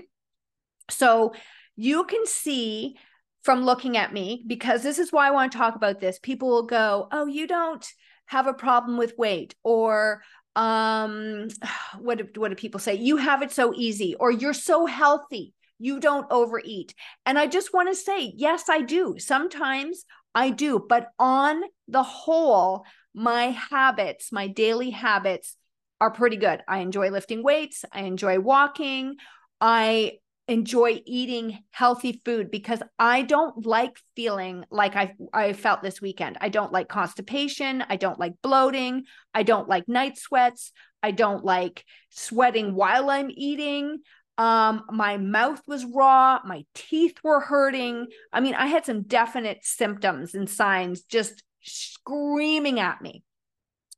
So 0.91 1.35
you 1.77 2.05
can 2.05 2.27
see 2.27 2.97
from 3.43 3.65
looking 3.65 3.97
at 3.97 4.13
me, 4.13 4.43
because 4.47 4.83
this 4.83 4.99
is 4.99 5.13
why 5.13 5.29
I 5.29 5.33
want 5.33 5.53
to 5.53 5.59
talk 5.59 5.77
about 5.77 6.01
this. 6.01 6.19
People 6.19 6.49
will 6.49 6.67
go, 6.67 7.09
Oh, 7.13 7.27
you 7.27 7.47
don't 7.47 7.87
have 8.27 8.47
a 8.47 8.55
problem 8.55 8.97
with 8.97 9.19
weight, 9.19 9.55
or 9.63 10.23
um, 10.57 11.49
what 11.99 12.19
do, 12.19 12.41
what 12.41 12.49
do 12.49 12.55
people 12.55 12.81
say? 12.81 12.95
You 12.95 13.19
have 13.19 13.43
it 13.43 13.53
so 13.53 13.75
easy, 13.75 14.15
or 14.19 14.31
you're 14.31 14.55
so 14.55 14.87
healthy, 14.87 15.53
you 15.79 16.01
don't 16.01 16.27
overeat. 16.31 16.95
And 17.27 17.39
I 17.39 17.47
just 17.47 17.75
want 17.75 17.91
to 17.91 17.95
say, 17.95 18.33
yes, 18.35 18.69
I 18.69 18.81
do. 18.81 19.17
Sometimes 19.19 20.05
I 20.35 20.51
do, 20.51 20.85
but 20.89 21.09
on 21.19 21.63
the 21.87 22.03
whole, 22.03 22.85
my 23.15 23.47
habits, 23.71 24.33
my 24.33 24.49
daily 24.49 24.91
habits 24.91 25.57
are 26.01 26.11
pretty 26.11 26.37
good. 26.37 26.63
I 26.69 26.79
enjoy 26.79 27.11
lifting 27.11 27.43
weights, 27.43 27.85
I 27.93 28.03
enjoy 28.03 28.41
walking, 28.41 29.17
I 29.61 30.19
enjoy 30.47 31.01
eating 31.07 31.59
healthy 31.71 32.21
food 32.25 32.51
because 32.51 32.83
I 32.99 33.23
don't 33.23 33.65
like 33.65 33.97
feeling 34.15 34.65
like 34.71 34.95
I 34.95 35.15
I 35.33 35.55
felt 35.55 35.83
this 35.83 36.03
weekend. 36.03 36.37
I 36.41 36.51
don't 36.51 36.73
like 36.73 36.89
constipation, 36.89 37.83
I 37.89 37.97
don't 37.97 38.19
like 38.19 38.35
bloating, 38.43 39.05
I 39.33 39.43
don't 39.43 39.69
like 39.69 39.89
night 39.89 40.19
sweats, 40.19 40.73
I 41.03 41.13
don't 41.13 41.45
like 41.45 41.85
sweating 42.11 42.75
while 42.75 43.09
I'm 43.09 43.31
eating. 43.31 44.01
Um 44.37 44.85
my 44.91 45.17
mouth 45.17 45.63
was 45.67 45.85
raw, 45.85 46.41
my 46.45 46.65
teeth 46.75 47.19
were 47.23 47.41
hurting. 47.41 48.09
I 48.33 48.41
mean, 48.41 48.55
I 48.55 48.67
had 48.67 48.85
some 48.85 49.03
definite 49.03 49.61
symptoms 49.63 50.35
and 50.35 50.51
signs 50.51 51.03
just 51.03 51.43
screaming 51.65 52.81
at 52.81 53.03
me. 53.03 53.25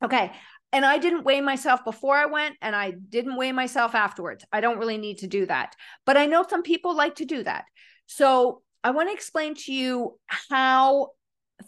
Okay. 0.03 0.33
And 0.73 0.85
I 0.85 0.99
didn't 0.99 1.25
weigh 1.25 1.41
myself 1.41 1.85
before 1.85 2.17
I 2.17 2.27
went, 2.27 2.57
and 2.61 2.75
I 2.75 2.91
didn't 2.91 3.37
weigh 3.37 3.53
myself 3.53 3.95
afterwards. 3.95 4.45
I 4.53 4.61
don't 4.61 4.79
really 4.79 4.99
need 4.99 5.19
to 5.19 5.27
do 5.27 5.47
that. 5.47 5.75
But 6.05 6.17
I 6.17 6.27
know 6.27 6.45
some 6.49 6.63
people 6.63 6.95
like 6.95 7.15
to 7.17 7.25
do 7.25 7.45
that. 7.45 7.65
So 8.07 8.63
I 8.83 8.91
want 8.91 9.09
to 9.09 9.15
explain 9.15 9.55
to 9.55 9.73
you 9.73 10.19
how 10.27 11.11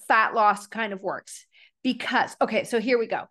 fat 0.09 0.35
loss 0.35 0.67
kind 0.67 0.93
of 0.93 1.01
works. 1.01 1.47
Because, 1.85 2.37
okay, 2.43 2.65
so 2.65 2.81
here 2.81 2.99
we 2.99 3.07
go. 3.07 3.23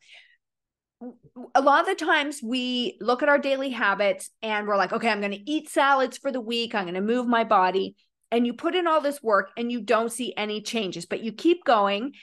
A 1.53 1.61
lot 1.61 1.81
of 1.81 1.85
the 1.85 2.05
times 2.05 2.39
we 2.41 2.97
look 3.01 3.21
at 3.21 3.29
our 3.29 3.37
daily 3.37 3.69
habits 3.69 4.31
and 4.41 4.67
we're 4.67 4.77
like, 4.77 4.93
okay, 4.93 5.09
I'm 5.09 5.19
going 5.19 5.33
to 5.33 5.51
eat 5.51 5.69
salads 5.69 6.17
for 6.17 6.31
the 6.31 6.41
week. 6.41 6.73
I'm 6.73 6.85
going 6.85 6.95
to 6.95 7.01
move 7.01 7.27
my 7.27 7.43
body. 7.43 7.95
And 8.31 8.47
you 8.47 8.53
put 8.53 8.73
in 8.73 8.87
all 8.87 9.01
this 9.01 9.21
work 9.21 9.51
and 9.57 9.71
you 9.71 9.81
don't 9.81 10.11
see 10.11 10.33
any 10.35 10.61
changes, 10.61 11.05
but 11.05 11.21
you 11.21 11.33
keep 11.33 11.65
going 11.65 12.13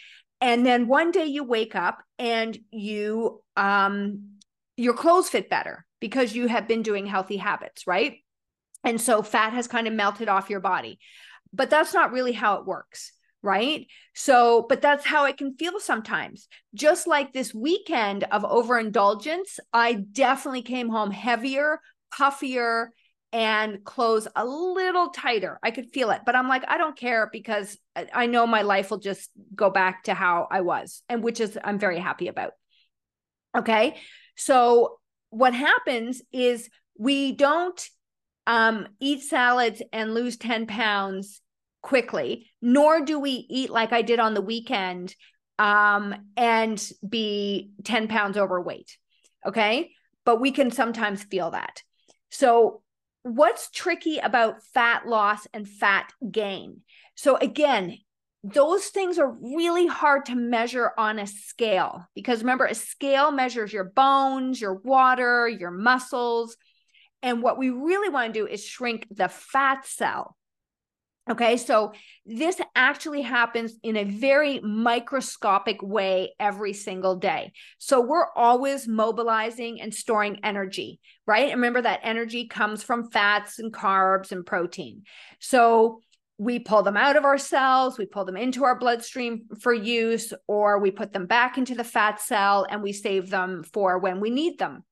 and 0.44 0.66
then 0.66 0.88
one 0.88 1.10
day 1.10 1.24
you 1.24 1.42
wake 1.42 1.74
up 1.74 2.02
and 2.18 2.58
you 2.70 3.42
um 3.56 4.28
your 4.76 4.92
clothes 4.92 5.30
fit 5.30 5.48
better 5.48 5.86
because 6.00 6.34
you 6.34 6.48
have 6.48 6.68
been 6.68 6.82
doing 6.82 7.06
healthy 7.06 7.38
habits 7.38 7.86
right? 7.86 8.18
And 8.84 9.00
so 9.00 9.22
fat 9.22 9.54
has 9.54 9.66
kind 9.66 9.88
of 9.88 9.94
melted 9.94 10.28
off 10.28 10.50
your 10.50 10.60
body. 10.60 10.98
But 11.54 11.70
that's 11.70 11.94
not 11.94 12.12
really 12.12 12.32
how 12.32 12.56
it 12.56 12.66
works 12.66 13.10
right? 13.42 13.86
So 14.14 14.66
but 14.68 14.82
that's 14.82 15.06
how 15.06 15.24
it 15.24 15.38
can 15.38 15.56
feel 15.56 15.80
sometimes. 15.80 16.48
Just 16.74 17.06
like 17.06 17.32
this 17.32 17.54
weekend 17.54 18.24
of 18.24 18.44
overindulgence 18.44 19.58
i 19.72 19.94
definitely 19.94 20.62
came 20.62 20.90
home 20.90 21.10
heavier 21.10 21.80
puffier 22.12 22.88
and 23.34 23.82
close 23.82 24.28
a 24.36 24.46
little 24.46 25.08
tighter. 25.08 25.58
I 25.60 25.72
could 25.72 25.92
feel 25.92 26.12
it, 26.12 26.20
but 26.24 26.36
I'm 26.36 26.48
like, 26.48 26.62
I 26.68 26.78
don't 26.78 26.96
care 26.96 27.28
because 27.32 27.76
I 28.14 28.26
know 28.26 28.46
my 28.46 28.62
life 28.62 28.92
will 28.92 28.98
just 28.98 29.28
go 29.56 29.70
back 29.70 30.04
to 30.04 30.14
how 30.14 30.46
I 30.52 30.60
was, 30.60 31.02
and 31.08 31.22
which 31.22 31.40
is 31.40 31.58
I'm 31.62 31.80
very 31.80 31.98
happy 31.98 32.28
about. 32.28 32.52
Okay. 33.58 33.96
So 34.36 35.00
what 35.30 35.52
happens 35.52 36.22
is 36.32 36.70
we 36.96 37.32
don't 37.32 37.84
um, 38.46 38.86
eat 39.00 39.24
salads 39.24 39.82
and 39.92 40.14
lose 40.14 40.36
10 40.36 40.68
pounds 40.68 41.40
quickly, 41.82 42.52
nor 42.62 43.00
do 43.00 43.18
we 43.18 43.46
eat 43.50 43.70
like 43.70 43.92
I 43.92 44.02
did 44.02 44.20
on 44.20 44.34
the 44.34 44.42
weekend 44.42 45.12
um, 45.58 46.14
and 46.36 46.80
be 47.06 47.72
10 47.82 48.06
pounds 48.06 48.36
overweight. 48.36 48.96
Okay. 49.44 49.90
But 50.24 50.40
we 50.40 50.52
can 50.52 50.70
sometimes 50.70 51.24
feel 51.24 51.50
that. 51.50 51.82
So 52.30 52.82
what's 53.24 53.70
tricky 53.70 54.18
about 54.18 54.62
fat 54.62 55.08
loss 55.08 55.46
and 55.52 55.66
fat 55.66 56.12
gain? 56.30 56.82
So, 57.16 57.36
again, 57.36 57.98
those 58.44 58.86
things 58.86 59.18
are 59.18 59.30
really 59.40 59.86
hard 59.86 60.26
to 60.26 60.34
measure 60.34 60.92
on 60.98 61.18
a 61.18 61.26
scale 61.26 62.06
because 62.14 62.40
remember, 62.40 62.66
a 62.66 62.74
scale 62.74 63.32
measures 63.32 63.72
your 63.72 63.84
bones, 63.84 64.60
your 64.60 64.74
water, 64.74 65.48
your 65.48 65.70
muscles. 65.70 66.56
And 67.22 67.42
what 67.42 67.58
we 67.58 67.70
really 67.70 68.10
want 68.10 68.34
to 68.34 68.40
do 68.40 68.46
is 68.46 68.62
shrink 68.62 69.06
the 69.10 69.28
fat 69.28 69.86
cell. 69.86 70.36
Okay, 71.30 71.56
so 71.56 71.92
this 72.26 72.60
actually 72.76 73.22
happens 73.22 73.78
in 73.82 73.96
a 73.96 74.04
very 74.04 74.60
microscopic 74.60 75.82
way 75.82 76.34
every 76.38 76.74
single 76.74 77.16
day. 77.16 77.52
So 77.78 78.02
we're 78.02 78.30
always 78.36 78.86
mobilizing 78.86 79.80
and 79.80 79.94
storing 79.94 80.40
energy, 80.44 81.00
right? 81.26 81.50
remember 81.50 81.80
that 81.80 82.00
energy 82.02 82.46
comes 82.46 82.82
from 82.82 83.10
fats 83.10 83.58
and 83.58 83.72
carbs 83.72 84.32
and 84.32 84.44
protein. 84.44 85.04
So 85.40 86.02
we 86.36 86.58
pull 86.58 86.82
them 86.82 86.96
out 86.96 87.16
of 87.16 87.24
our 87.24 87.38
cells, 87.38 87.96
we 87.96 88.04
pull 88.04 88.26
them 88.26 88.36
into 88.36 88.64
our 88.64 88.78
bloodstream 88.78 89.46
for 89.60 89.72
use, 89.72 90.34
or 90.46 90.78
we 90.78 90.90
put 90.90 91.14
them 91.14 91.24
back 91.24 91.56
into 91.56 91.74
the 91.74 91.84
fat 91.84 92.20
cell 92.20 92.66
and 92.68 92.82
we 92.82 92.92
save 92.92 93.30
them 93.30 93.62
for 93.62 93.98
when 93.98 94.20
we 94.20 94.28
need 94.28 94.58
them. 94.58 94.84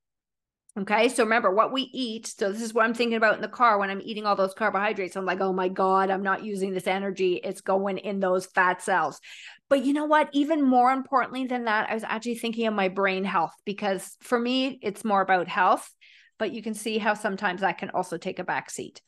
Okay. 0.79 1.11
So 1.11 1.23
remember 1.23 1.55
what 1.55 1.71
we 1.71 1.83
eat. 1.93 2.27
So 2.27 2.51
this 2.51 2.63
is 2.63 2.73
what 2.73 2.87
I'm 2.87 2.95
thinking 2.95 3.19
about 3.19 3.35
in 3.35 3.43
the 3.43 3.49
car 3.49 3.79
when 3.79 3.91
I'm 3.91 4.01
eating 4.03 4.25
all 4.25 4.37
those 4.37 4.55
carbohydrates. 4.55 5.17
I'm 5.17 5.27
like, 5.27 5.43
oh 5.43 5.53
my 5.53 5.69
God, 5.69 6.09
I'm 6.09 6.23
not 6.23 6.45
using 6.45 6.73
this 6.73 6.87
energy. 6.87 7.35
It's 7.45 7.61
going 7.61 7.99
in 7.99 8.21
those 8.21 8.47
fat 8.47 8.81
cells. 8.81 9.21
But 9.69 9.85
you 9.85 9.93
know 9.93 10.07
what? 10.07 10.31
Even 10.33 10.63
more 10.63 10.91
importantly 10.91 11.47
than 11.47 11.67
that, 11.67 11.91
I 11.91 11.95
was 11.95 12.05
actually 12.05 12.37
thinking 12.37 12.67
of 12.67 12.75
my 12.75 12.89
brain 12.89 13.25
health 13.25 13.53
because 13.67 14.17
for 14.23 14.39
me, 14.39 14.79
it's 14.81 15.05
more 15.05 15.21
about 15.21 15.47
health. 15.47 15.91
But 16.39 16.53
you 16.53 16.63
can 16.63 16.75
see 16.75 16.97
how 16.97 17.15
sometimes 17.15 17.61
that 17.61 17.77
can 17.77 17.91
also 17.91 18.17
take 18.17 18.39
a 18.39 18.45
back 18.45 18.71
seat. 18.71 19.03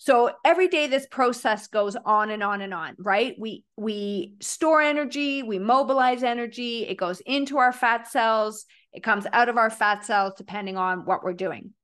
So 0.00 0.30
every 0.46 0.68
day 0.68 0.86
this 0.86 1.06
process 1.06 1.66
goes 1.66 1.94
on 2.06 2.30
and 2.30 2.42
on 2.42 2.62
and 2.62 2.72
on, 2.72 2.96
right? 2.98 3.36
We 3.38 3.64
we 3.76 4.32
store 4.40 4.80
energy, 4.80 5.42
we 5.42 5.58
mobilize 5.58 6.22
energy, 6.22 6.86
it 6.86 6.94
goes 6.94 7.20
into 7.20 7.58
our 7.58 7.70
fat 7.70 8.08
cells, 8.08 8.64
it 8.94 9.02
comes 9.02 9.26
out 9.30 9.50
of 9.50 9.58
our 9.58 9.68
fat 9.68 10.06
cells 10.06 10.32
depending 10.38 10.78
on 10.78 11.04
what 11.04 11.22
we're 11.22 11.34
doing. 11.34 11.74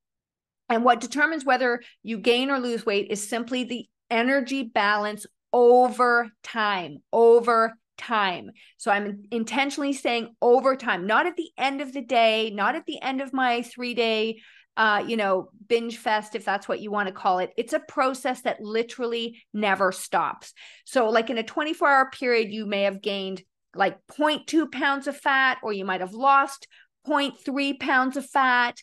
And 0.70 0.82
what 0.82 1.00
determines 1.00 1.44
whether 1.44 1.82
you 2.02 2.16
gain 2.16 2.50
or 2.50 2.58
lose 2.58 2.86
weight 2.86 3.08
is 3.10 3.28
simply 3.28 3.64
the 3.64 3.86
energy 4.10 4.62
balance 4.62 5.26
over 5.52 6.30
time, 6.42 7.02
over 7.12 7.76
time. 7.98 8.50
So 8.78 8.90
I'm 8.90 9.24
intentionally 9.30 9.92
saying 9.92 10.34
over 10.40 10.74
time, 10.74 11.06
not 11.06 11.26
at 11.26 11.36
the 11.36 11.50
end 11.58 11.82
of 11.82 11.92
the 11.92 12.00
day, 12.00 12.48
not 12.48 12.76
at 12.76 12.86
the 12.86 13.00
end 13.02 13.20
of 13.20 13.34
my 13.34 13.60
three 13.60 13.92
day, 13.92 14.40
uh, 14.76 15.02
you 15.06 15.16
know, 15.16 15.48
binge 15.68 15.96
fest, 15.96 16.34
if 16.34 16.44
that's 16.44 16.68
what 16.68 16.80
you 16.80 16.90
want 16.90 17.08
to 17.08 17.14
call 17.14 17.38
it. 17.38 17.52
It's 17.56 17.72
a 17.72 17.80
process 17.80 18.42
that 18.42 18.60
literally 18.60 19.42
never 19.52 19.92
stops. 19.92 20.52
So, 20.84 21.08
like 21.08 21.30
in 21.30 21.38
a 21.38 21.42
24 21.42 21.88
hour 21.88 22.10
period, 22.10 22.52
you 22.52 22.66
may 22.66 22.82
have 22.82 23.02
gained 23.02 23.42
like 23.74 23.98
0.2 24.08 24.70
pounds 24.70 25.06
of 25.06 25.16
fat, 25.16 25.58
or 25.62 25.72
you 25.72 25.84
might 25.84 26.00
have 26.00 26.14
lost 26.14 26.66
0.3 27.06 27.78
pounds 27.78 28.16
of 28.16 28.28
fat, 28.28 28.76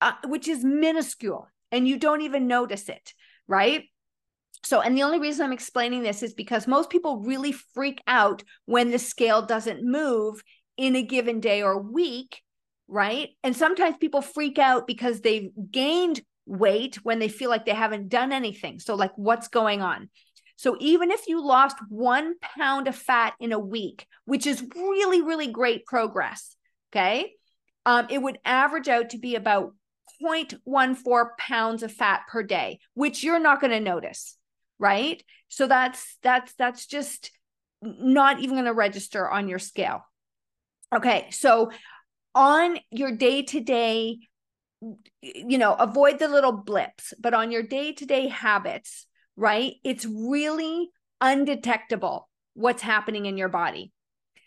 uh, 0.00 0.12
which 0.24 0.48
is 0.48 0.64
minuscule, 0.64 1.48
and 1.70 1.86
you 1.86 1.98
don't 1.98 2.22
even 2.22 2.46
notice 2.46 2.88
it, 2.88 3.12
right? 3.46 3.84
So, 4.64 4.80
and 4.80 4.96
the 4.96 5.02
only 5.02 5.20
reason 5.20 5.44
I'm 5.44 5.52
explaining 5.52 6.02
this 6.02 6.22
is 6.22 6.34
because 6.34 6.66
most 6.66 6.90
people 6.90 7.20
really 7.20 7.52
freak 7.52 8.02
out 8.06 8.42
when 8.64 8.90
the 8.90 8.98
scale 8.98 9.42
doesn't 9.42 9.84
move 9.84 10.42
in 10.76 10.96
a 10.96 11.02
given 11.02 11.40
day 11.40 11.62
or 11.62 11.80
week, 11.80 12.42
right? 12.88 13.30
And 13.42 13.56
sometimes 13.56 13.96
people 13.98 14.22
freak 14.22 14.58
out 14.58 14.86
because 14.86 15.20
they've 15.20 15.50
gained 15.70 16.22
weight 16.46 16.96
when 17.02 17.18
they 17.18 17.28
feel 17.28 17.50
like 17.50 17.66
they 17.66 17.74
haven't 17.74 18.08
done 18.08 18.32
anything. 18.32 18.78
So, 18.78 18.94
like, 18.94 19.12
what's 19.16 19.48
going 19.48 19.82
on? 19.82 20.08
So, 20.56 20.76
even 20.80 21.10
if 21.10 21.28
you 21.28 21.44
lost 21.44 21.76
one 21.88 22.34
pound 22.40 22.88
of 22.88 22.96
fat 22.96 23.34
in 23.40 23.52
a 23.52 23.58
week, 23.58 24.06
which 24.24 24.46
is 24.46 24.64
really, 24.74 25.22
really 25.22 25.48
great 25.48 25.84
progress, 25.86 26.56
okay? 26.92 27.32
um, 27.86 28.08
it 28.10 28.20
would 28.20 28.38
average 28.44 28.88
out 28.88 29.10
to 29.10 29.18
be 29.18 29.36
about 29.36 29.72
0.14 30.22 31.28
pounds 31.38 31.82
of 31.82 31.92
fat 31.92 32.22
per 32.28 32.42
day, 32.42 32.80
which 32.94 33.22
you're 33.22 33.38
not 33.38 33.60
going 33.60 33.70
to 33.70 33.80
notice, 33.80 34.36
right? 34.78 35.22
So 35.48 35.68
that's 35.68 36.18
that's 36.22 36.52
that's 36.54 36.86
just 36.86 37.30
not 37.80 38.40
even 38.40 38.56
going 38.56 38.64
to 38.64 38.74
register 38.74 39.30
on 39.30 39.48
your 39.48 39.60
scale. 39.60 40.04
Okay, 40.94 41.28
so 41.30 41.70
on 42.36 42.78
your 42.90 43.12
day 43.12 43.42
to 43.42 43.60
day, 43.60 44.18
you 45.22 45.58
know, 45.58 45.72
avoid 45.74 46.18
the 46.18 46.28
little 46.28 46.52
blips, 46.52 47.14
but 47.18 47.32
on 47.34 47.50
your 47.50 47.62
day 47.62 47.92
to 47.94 48.04
day 48.04 48.28
habits, 48.28 49.06
right? 49.36 49.74
It's 49.82 50.04
really 50.04 50.90
undetectable 51.20 52.28
what's 52.52 52.82
happening 52.82 53.24
in 53.24 53.38
your 53.38 53.48
body. 53.48 53.90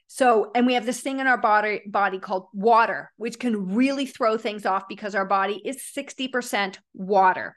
So, 0.06 0.52
and 0.56 0.65
we 0.65 0.75
have 0.75 0.86
this 0.86 1.02
thing 1.02 1.19
in 1.19 1.28
our 1.28 1.38
body 1.38 1.82
body 1.86 2.19
called 2.19 2.47
water, 2.54 3.12
which 3.17 3.39
can 3.39 3.75
really 3.75 4.06
throw 4.06 4.38
things 4.38 4.65
off 4.65 4.88
because 4.88 5.15
our 5.15 5.25
body 5.25 5.62
is 5.65 5.84
60% 5.95 6.78
water. 6.93 7.56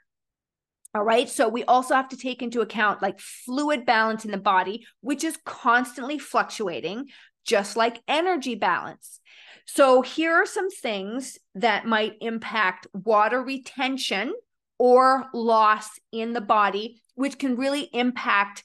All 0.95 1.03
right. 1.03 1.29
So 1.29 1.47
we 1.49 1.63
also 1.63 1.95
have 1.95 2.09
to 2.09 2.17
take 2.17 2.43
into 2.43 2.61
account 2.61 3.01
like 3.01 3.19
fluid 3.19 3.85
balance 3.85 4.25
in 4.25 4.31
the 4.31 4.37
body, 4.37 4.85
which 5.01 5.23
is 5.23 5.37
constantly 5.45 6.19
fluctuating, 6.19 7.09
just 7.45 7.75
like 7.75 8.01
energy 8.07 8.53
balance. 8.53 9.19
So 9.65 10.01
here 10.01 10.33
are 10.33 10.45
some 10.45 10.69
things 10.69 11.37
that 11.55 11.85
might 11.85 12.13
impact 12.21 12.87
water 12.93 13.41
retention 13.41 14.33
or 14.77 15.25
loss 15.33 15.89
in 16.11 16.33
the 16.33 16.41
body, 16.41 17.01
which 17.15 17.37
can 17.37 17.55
really 17.55 17.89
impact 17.93 18.63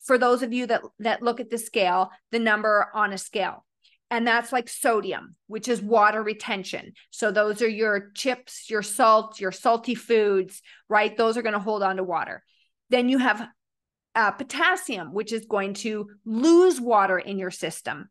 for 0.00 0.18
those 0.18 0.42
of 0.42 0.52
you 0.52 0.66
that 0.66 0.82
that 0.98 1.22
look 1.22 1.38
at 1.38 1.50
the 1.50 1.58
scale, 1.58 2.10
the 2.32 2.38
number 2.38 2.88
on 2.94 3.12
a 3.12 3.18
scale. 3.18 3.64
And 4.10 4.26
that's 4.26 4.52
like 4.52 4.68
sodium, 4.68 5.36
which 5.46 5.68
is 5.68 5.80
water 5.80 6.22
retention. 6.22 6.92
So 7.10 7.30
those 7.30 7.62
are 7.62 7.68
your 7.68 8.10
chips, 8.14 8.68
your 8.68 8.82
salt, 8.82 9.40
your 9.40 9.52
salty 9.52 9.94
foods, 9.94 10.60
right? 10.88 11.16
Those 11.16 11.38
are 11.38 11.42
going 11.42 11.54
to 11.54 11.58
hold 11.58 11.82
on 11.82 11.96
to 11.96 12.04
water. 12.04 12.42
Then 12.90 13.08
you 13.08 13.16
have 13.16 13.48
uh, 14.14 14.32
potassium, 14.32 15.14
which 15.14 15.32
is 15.32 15.46
going 15.46 15.74
to 15.74 16.10
lose 16.26 16.78
water 16.78 17.18
in 17.18 17.38
your 17.38 17.50
system. 17.50 18.10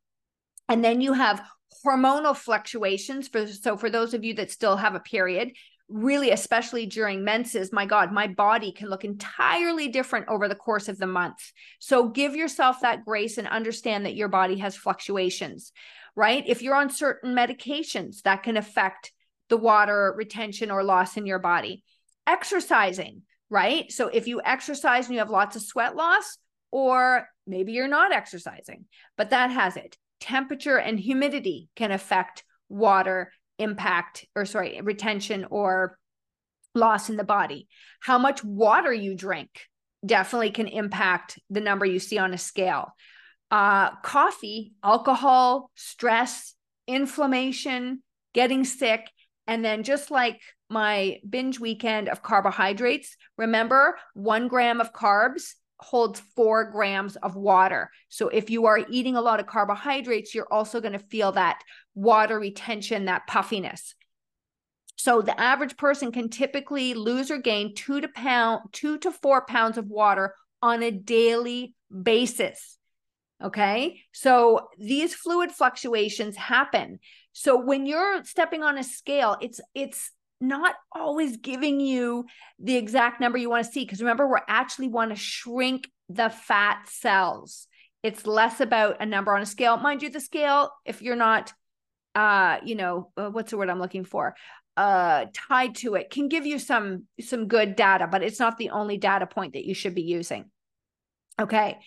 And 0.67 0.83
then 0.83 1.01
you 1.01 1.13
have 1.13 1.43
hormonal 1.85 2.35
fluctuations 2.35 3.27
for 3.27 3.47
so 3.47 3.77
for 3.77 3.89
those 3.89 4.13
of 4.13 4.23
you 4.23 4.33
that 4.35 4.51
still 4.51 4.77
have 4.77 4.95
a 4.95 4.99
period 4.99 5.51
really 5.89 6.31
especially 6.31 6.85
during 6.85 7.23
menses 7.23 7.73
my 7.73 7.85
god 7.85 8.13
my 8.13 8.27
body 8.27 8.71
can 8.71 8.89
look 8.89 9.03
entirely 9.03 9.89
different 9.89 10.27
over 10.29 10.47
the 10.47 10.55
course 10.55 10.87
of 10.87 10.97
the 10.97 11.07
month. 11.07 11.51
So 11.79 12.07
give 12.07 12.35
yourself 12.35 12.81
that 12.81 13.03
grace 13.03 13.37
and 13.37 13.47
understand 13.47 14.05
that 14.05 14.15
your 14.15 14.29
body 14.29 14.57
has 14.59 14.75
fluctuations 14.75 15.71
right? 16.13 16.43
If 16.45 16.61
you're 16.61 16.75
on 16.75 16.89
certain 16.89 17.33
medications 17.33 18.21
that 18.23 18.43
can 18.43 18.57
affect 18.57 19.13
the 19.47 19.55
water 19.55 20.13
retention 20.17 20.69
or 20.69 20.83
loss 20.83 21.15
in 21.17 21.25
your 21.25 21.39
body 21.39 21.83
exercising 22.25 23.23
right? 23.49 23.91
So 23.91 24.07
if 24.07 24.27
you 24.27 24.41
exercise 24.43 25.07
and 25.07 25.13
you 25.13 25.19
have 25.19 25.29
lots 25.29 25.57
of 25.57 25.61
sweat 25.61 25.95
loss 25.95 26.37
or 26.71 27.27
maybe 27.45 27.73
you're 27.73 27.87
not 27.89 28.13
exercising 28.13 28.85
but 29.17 29.31
that 29.31 29.51
has 29.51 29.75
it 29.75 29.97
temperature 30.21 30.77
and 30.77 30.99
humidity 30.99 31.67
can 31.75 31.91
affect 31.91 32.43
water 32.69 33.33
impact 33.59 34.25
or 34.35 34.45
sorry, 34.45 34.79
retention 34.81 35.45
or 35.49 35.97
loss 36.73 37.09
in 37.09 37.17
the 37.17 37.23
body. 37.23 37.67
How 37.99 38.17
much 38.17 38.43
water 38.43 38.93
you 38.93 39.15
drink 39.15 39.49
definitely 40.05 40.51
can 40.51 40.67
impact 40.67 41.37
the 41.49 41.59
number 41.59 41.85
you 41.85 41.99
see 41.99 42.17
on 42.17 42.33
a 42.33 42.37
scale. 42.37 42.93
Uh, 43.51 43.91
coffee, 43.97 44.73
alcohol, 44.83 45.69
stress, 45.75 46.55
inflammation, 46.87 48.01
getting 48.33 48.63
sick, 48.63 49.11
and 49.47 49.63
then 49.63 49.83
just 49.83 50.09
like 50.09 50.39
my 50.69 51.19
binge 51.29 51.59
weekend 51.59 52.07
of 52.07 52.23
carbohydrates, 52.23 53.17
remember 53.37 53.97
one 54.13 54.47
gram 54.47 54.79
of 54.79 54.93
carbs 54.93 55.55
holds 55.81 56.19
four 56.35 56.65
grams 56.65 57.15
of 57.17 57.35
water. 57.35 57.89
So 58.09 58.29
if 58.29 58.49
you 58.49 58.67
are 58.67 58.85
eating 58.89 59.15
a 59.15 59.21
lot 59.21 59.39
of 59.39 59.47
carbohydrates, 59.47 60.33
you're 60.33 60.51
also 60.51 60.79
going 60.79 60.93
to 60.93 60.99
feel 60.99 61.31
that 61.33 61.61
water 61.95 62.39
retention, 62.39 63.05
that 63.05 63.27
puffiness. 63.27 63.95
So 64.95 65.21
the 65.21 65.39
average 65.39 65.77
person 65.77 66.11
can 66.11 66.29
typically 66.29 66.93
lose 66.93 67.31
or 67.31 67.39
gain 67.39 67.73
two 67.73 68.01
to 68.01 68.07
pound, 68.07 68.61
two 68.71 68.99
to 68.99 69.11
four 69.11 69.45
pounds 69.45 69.77
of 69.77 69.87
water 69.87 70.35
on 70.61 70.83
a 70.83 70.91
daily 70.91 71.75
basis. 72.03 72.77
Okay. 73.43 74.01
So 74.11 74.67
these 74.77 75.15
fluid 75.15 75.51
fluctuations 75.51 76.37
happen. 76.37 76.99
So 77.33 77.59
when 77.59 77.87
you're 77.87 78.23
stepping 78.23 78.61
on 78.61 78.77
a 78.77 78.83
scale, 78.83 79.37
it's 79.41 79.59
it's 79.73 80.11
not 80.41 80.75
always 80.91 81.37
giving 81.37 81.79
you 81.79 82.25
the 82.59 82.75
exact 82.75 83.21
number 83.21 83.37
you 83.37 83.49
want 83.49 83.65
to 83.65 83.71
see. 83.71 83.85
Because 83.85 84.01
remember, 84.01 84.27
we 84.27 84.39
actually 84.47 84.87
want 84.87 85.11
to 85.11 85.15
shrink 85.15 85.89
the 86.09 86.29
fat 86.29 86.87
cells. 86.87 87.67
It's 88.03 88.25
less 88.25 88.59
about 88.59 88.97
a 88.99 89.05
number 89.05 89.33
on 89.33 89.41
a 89.41 89.45
scale. 89.45 89.77
Mind 89.77 90.01
you, 90.01 90.09
the 90.09 90.19
scale, 90.19 90.71
if 90.85 91.01
you're 91.01 91.15
not, 91.15 91.53
uh, 92.15 92.57
you 92.63 92.75
know, 92.75 93.11
uh, 93.15 93.29
what's 93.29 93.51
the 93.51 93.57
word 93.57 93.69
I'm 93.69 93.79
looking 93.79 94.05
for? 94.05 94.35
Uh, 94.75 95.25
tied 95.33 95.75
to 95.75 95.95
it 95.95 96.09
can 96.09 96.29
give 96.29 96.45
you 96.45 96.57
some 96.57 97.03
some 97.19 97.47
good 97.47 97.75
data, 97.75 98.07
but 98.07 98.23
it's 98.23 98.39
not 98.39 98.57
the 98.57 98.69
only 98.69 98.97
data 98.97 99.27
point 99.27 99.53
that 99.53 99.65
you 99.65 99.73
should 99.73 99.93
be 99.93 100.01
using. 100.01 100.49
Okay. 101.39 101.77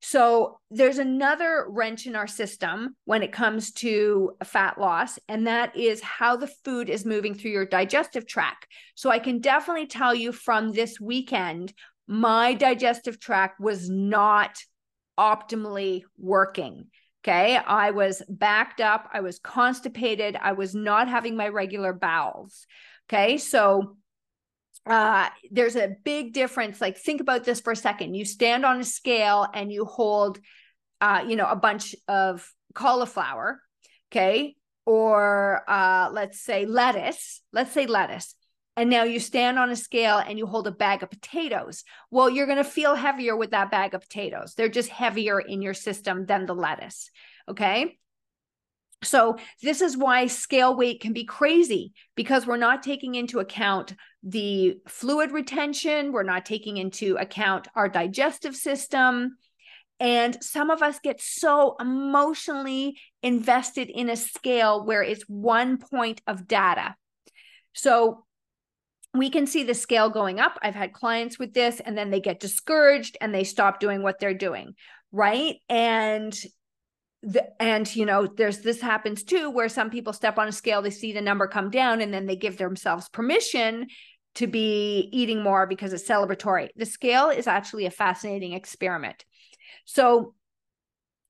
So 0.00 0.58
there's 0.70 0.98
another 0.98 1.66
wrench 1.68 2.06
in 2.06 2.16
our 2.16 2.26
system 2.26 2.96
when 3.04 3.22
it 3.22 3.32
comes 3.32 3.72
to 3.72 4.32
fat 4.42 4.80
loss, 4.80 5.18
and 5.28 5.46
that 5.46 5.76
is 5.76 6.00
how 6.00 6.36
the 6.36 6.50
food 6.64 6.88
is 6.88 7.04
moving 7.04 7.34
through 7.34 7.50
your 7.50 7.66
digestive 7.66 8.26
tract. 8.26 8.66
So 8.94 9.10
I 9.10 9.18
can 9.18 9.40
definitely 9.40 9.86
tell 9.86 10.14
you 10.14 10.32
from 10.32 10.72
this 10.72 10.98
weekend, 10.98 11.74
my 12.08 12.54
digestive 12.54 13.20
tract 13.20 13.60
was 13.60 13.90
not 13.90 14.56
optimally 15.18 16.02
working. 16.18 16.86
Okay. 17.22 17.56
I 17.56 17.90
was 17.90 18.22
backed 18.30 18.80
up. 18.80 19.10
I 19.12 19.20
was 19.20 19.38
constipated. 19.38 20.36
I 20.40 20.52
was 20.52 20.74
not 20.74 21.08
having 21.08 21.36
my 21.36 21.48
regular 21.48 21.92
bowels. 21.92 22.66
Okay. 23.08 23.36
So 23.36 23.98
uh, 24.86 25.28
there's 25.50 25.76
a 25.76 25.94
big 26.04 26.32
difference. 26.32 26.80
Like, 26.80 26.98
think 26.98 27.20
about 27.20 27.44
this 27.44 27.60
for 27.60 27.72
a 27.72 27.76
second. 27.76 28.14
You 28.14 28.24
stand 28.24 28.64
on 28.64 28.80
a 28.80 28.84
scale 28.84 29.46
and 29.52 29.72
you 29.72 29.84
hold, 29.84 30.38
uh, 31.00 31.24
you 31.26 31.36
know, 31.36 31.46
a 31.46 31.56
bunch 31.56 31.94
of 32.08 32.50
cauliflower, 32.74 33.60
okay, 34.10 34.56
or 34.86 35.62
uh, 35.68 36.10
let's 36.12 36.40
say 36.40 36.66
lettuce. 36.66 37.42
Let's 37.52 37.72
say 37.72 37.86
lettuce. 37.86 38.34
And 38.76 38.88
now 38.88 39.02
you 39.02 39.20
stand 39.20 39.58
on 39.58 39.70
a 39.70 39.76
scale 39.76 40.18
and 40.18 40.38
you 40.38 40.46
hold 40.46 40.66
a 40.66 40.72
bag 40.72 41.02
of 41.02 41.10
potatoes. 41.10 41.84
Well, 42.10 42.30
you're 42.30 42.46
going 42.46 42.58
to 42.58 42.64
feel 42.64 42.94
heavier 42.94 43.36
with 43.36 43.50
that 43.50 43.70
bag 43.70 43.94
of 43.94 44.00
potatoes. 44.00 44.54
They're 44.54 44.68
just 44.68 44.88
heavier 44.88 45.38
in 45.38 45.60
your 45.60 45.74
system 45.74 46.24
than 46.24 46.46
the 46.46 46.54
lettuce. 46.54 47.10
Okay. 47.48 47.98
So, 49.02 49.36
this 49.62 49.80
is 49.80 49.96
why 49.96 50.26
scale 50.26 50.76
weight 50.76 51.00
can 51.00 51.12
be 51.12 51.24
crazy 51.24 51.92
because 52.16 52.46
we're 52.46 52.58
not 52.58 52.82
taking 52.82 53.14
into 53.14 53.40
account 53.40 53.94
the 54.22 54.78
fluid 54.86 55.32
retention, 55.32 56.12
we're 56.12 56.22
not 56.22 56.44
taking 56.44 56.76
into 56.76 57.16
account 57.16 57.68
our 57.74 57.88
digestive 57.88 58.54
system. 58.54 59.36
And 59.98 60.42
some 60.42 60.70
of 60.70 60.82
us 60.82 60.98
get 60.98 61.20
so 61.20 61.76
emotionally 61.80 62.98
invested 63.22 63.90
in 63.90 64.08
a 64.08 64.16
scale 64.16 64.84
where 64.84 65.02
it's 65.02 65.24
one 65.28 65.78
point 65.78 66.22
of 66.26 66.48
data. 66.48 66.96
So, 67.74 68.24
we 69.12 69.28
can 69.28 69.46
see 69.46 69.64
the 69.64 69.74
scale 69.74 70.08
going 70.08 70.38
up. 70.38 70.56
I've 70.62 70.76
had 70.76 70.92
clients 70.92 71.36
with 71.36 71.52
this, 71.52 71.80
and 71.80 71.98
then 71.98 72.10
they 72.10 72.20
get 72.20 72.38
discouraged 72.38 73.16
and 73.20 73.34
they 73.34 73.42
stop 73.42 73.80
doing 73.80 74.02
what 74.04 74.20
they're 74.20 74.34
doing. 74.34 74.74
Right. 75.10 75.56
And 75.68 76.32
the, 77.22 77.44
and 77.60 77.94
you 77.94 78.06
know 78.06 78.26
there's 78.26 78.60
this 78.60 78.80
happens 78.80 79.22
too 79.22 79.50
where 79.50 79.68
some 79.68 79.90
people 79.90 80.12
step 80.12 80.38
on 80.38 80.48
a 80.48 80.52
scale 80.52 80.80
they 80.80 80.90
see 80.90 81.12
the 81.12 81.20
number 81.20 81.46
come 81.46 81.68
down 81.68 82.00
and 82.00 82.14
then 82.14 82.24
they 82.24 82.36
give 82.36 82.56
themselves 82.56 83.10
permission 83.10 83.86
to 84.34 84.46
be 84.46 85.08
eating 85.12 85.42
more 85.42 85.66
because 85.66 85.92
it's 85.92 86.08
celebratory 86.08 86.68
the 86.76 86.86
scale 86.86 87.30
is 87.30 87.46
actually 87.46 87.86
a 87.86 87.90
fascinating 87.90 88.52
experiment 88.52 89.24
so 89.84 90.34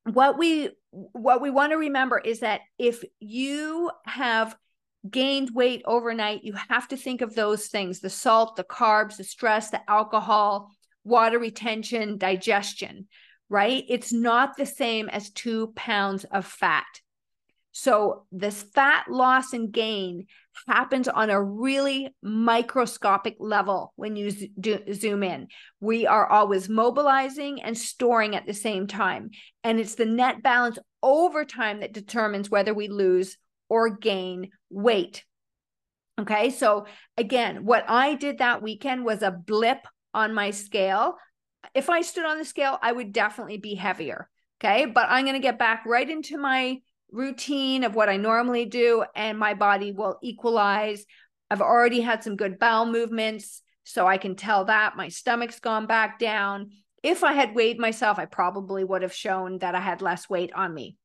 what 0.04 0.38
we 0.38 0.70
what 0.90 1.40
we 1.40 1.50
want 1.50 1.72
to 1.72 1.76
remember 1.76 2.18
is 2.18 2.40
that 2.40 2.60
if 2.78 3.02
you 3.20 3.90
have 4.04 4.56
gained 5.08 5.50
weight 5.54 5.82
overnight 5.86 6.44
you 6.44 6.52
have 6.68 6.86
to 6.88 6.96
think 6.96 7.20
of 7.20 7.34
those 7.34 7.68
things 7.68 8.00
the 8.00 8.10
salt 8.10 8.56
the 8.56 8.64
carbs 8.64 9.16
the 9.16 9.24
stress 9.24 9.70
the 9.70 9.90
alcohol 9.90 10.70
water 11.04 11.38
retention 11.38 12.18
digestion 12.18 13.06
right? 13.50 13.84
It's 13.88 14.12
not 14.12 14.56
the 14.56 14.64
same 14.64 15.10
as 15.10 15.28
two 15.28 15.72
pounds 15.76 16.24
of 16.24 16.46
fat. 16.46 16.86
So, 17.72 18.24
this 18.32 18.62
fat 18.62 19.10
loss 19.10 19.52
and 19.52 19.70
gain 19.70 20.26
happens 20.68 21.08
on 21.08 21.30
a 21.30 21.42
really 21.42 22.14
microscopic 22.22 23.36
level 23.38 23.92
when 23.96 24.16
you 24.16 24.30
zoom 24.30 25.22
in. 25.22 25.48
We 25.80 26.06
are 26.06 26.26
always 26.26 26.68
mobilizing 26.68 27.62
and 27.62 27.76
storing 27.76 28.36
at 28.36 28.46
the 28.46 28.54
same 28.54 28.86
time. 28.86 29.30
And 29.64 29.80
it's 29.80 29.94
the 29.94 30.06
net 30.06 30.42
balance 30.42 30.78
over 31.02 31.44
time 31.44 31.80
that 31.80 31.92
determines 31.92 32.50
whether 32.50 32.74
we 32.74 32.88
lose 32.88 33.36
or 33.68 33.90
gain 33.90 34.50
weight. 34.68 35.24
Okay. 36.20 36.50
So 36.50 36.86
again, 37.16 37.64
what 37.64 37.84
I 37.88 38.14
did 38.14 38.38
that 38.38 38.62
weekend 38.62 39.04
was 39.04 39.22
a 39.22 39.30
blip 39.30 39.86
on 40.12 40.34
my 40.34 40.50
scale. 40.50 41.16
If 41.74 41.88
I 41.88 42.02
stood 42.02 42.26
on 42.26 42.38
the 42.38 42.44
scale, 42.44 42.78
I 42.82 42.92
would 42.92 43.12
definitely 43.12 43.58
be 43.58 43.74
heavier. 43.74 44.28
Okay. 44.60 44.84
But 44.86 45.06
I'm 45.08 45.24
going 45.24 45.34
to 45.34 45.40
get 45.40 45.58
back 45.58 45.84
right 45.86 46.08
into 46.08 46.36
my 46.36 46.80
routine 47.12 47.84
of 47.84 47.94
what 47.94 48.08
I 48.08 48.16
normally 48.16 48.66
do, 48.66 49.04
and 49.14 49.38
my 49.38 49.54
body 49.54 49.92
will 49.92 50.18
equalize. 50.22 51.04
I've 51.50 51.60
already 51.60 52.00
had 52.00 52.22
some 52.22 52.36
good 52.36 52.58
bowel 52.58 52.86
movements. 52.86 53.62
So 53.84 54.06
I 54.06 54.18
can 54.18 54.36
tell 54.36 54.66
that 54.66 54.96
my 54.96 55.08
stomach's 55.08 55.58
gone 55.58 55.86
back 55.86 56.18
down. 56.18 56.70
If 57.02 57.24
I 57.24 57.32
had 57.32 57.54
weighed 57.54 57.78
myself, 57.78 58.18
I 58.18 58.26
probably 58.26 58.84
would 58.84 59.02
have 59.02 59.14
shown 59.14 59.58
that 59.58 59.74
I 59.74 59.80
had 59.80 60.02
less 60.02 60.28
weight 60.28 60.52
on 60.54 60.72
me. 60.72 60.96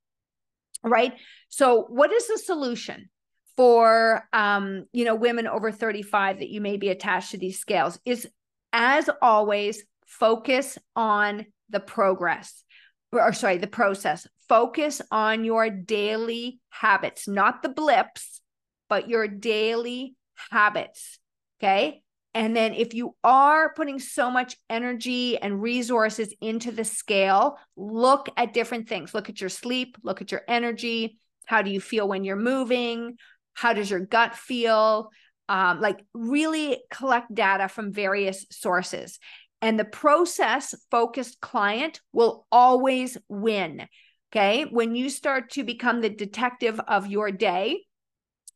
Right. 0.84 1.14
So, 1.50 1.86
what 1.90 2.12
is 2.12 2.28
the 2.28 2.38
solution? 2.38 3.10
for 3.56 4.28
um, 4.34 4.86
you 4.92 5.06
know 5.06 5.16
women 5.16 5.48
over 5.48 5.72
35 5.72 6.40
that 6.40 6.50
you 6.50 6.62
may 6.62 6.78
be 6.78 6.90
attached 6.90 7.32
to 7.32 7.38
these 7.38 7.60
scales 7.60 8.00
is 8.06 8.28
as 8.74 9.10
always 9.22 9.84
focus 10.06 10.78
on 10.96 11.46
the 11.70 11.80
progress 11.80 12.64
or 13.12 13.34
sorry 13.34 13.58
the 13.58 13.68
process 13.68 14.28
focus 14.48 15.02
on 15.12 15.44
your 15.44 15.70
daily 15.70 16.60
habits 16.70 17.28
not 17.28 17.62
the 17.62 17.70
blips 17.70 18.42
but 18.90 19.10
your 19.10 19.28
daily 19.28 20.16
habits 20.52 21.20
okay 21.60 22.02
and 22.34 22.56
then 22.56 22.74
if 22.74 22.94
you 22.94 23.16
are 23.24 23.74
putting 23.74 23.98
so 23.98 24.30
much 24.30 24.58
energy 24.70 25.38
and 25.38 25.62
resources 25.62 26.34
into 26.42 26.72
the 26.72 26.84
scale 26.84 27.58
look 27.76 28.30
at 28.38 28.54
different 28.54 28.88
things 28.90 29.14
look 29.14 29.30
at 29.30 29.40
your 29.40 29.50
sleep 29.50 29.98
look 30.04 30.22
at 30.22 30.32
your 30.32 30.42
energy 30.48 31.18
how 31.46 31.62
do 31.62 31.70
you 31.70 31.80
feel 31.80 32.08
when 32.08 32.24
you're 32.24 32.36
moving 32.36 33.18
how 33.56 33.74
does 33.74 33.90
your 33.90 34.02
gut 34.02 34.36
feel? 34.36 35.10
Um, 35.50 35.80
like 35.80 36.04
really 36.14 36.84
collect 36.92 37.34
data 37.34 37.68
from 37.68 37.94
various 37.94 38.46
sources. 38.52 39.20
And 39.62 39.80
the 39.80 39.86
process 39.86 40.76
focused 40.92 41.40
client 41.40 42.02
will 42.12 42.46
always 42.52 43.18
win. 43.30 43.88
Okay. 44.36 44.66
When 44.70 44.96
you 44.96 45.10
start 45.10 45.52
to 45.52 45.64
become 45.64 46.02
the 46.02 46.10
detective 46.10 46.80
of 46.88 47.08
your 47.08 47.32
day 47.32 47.84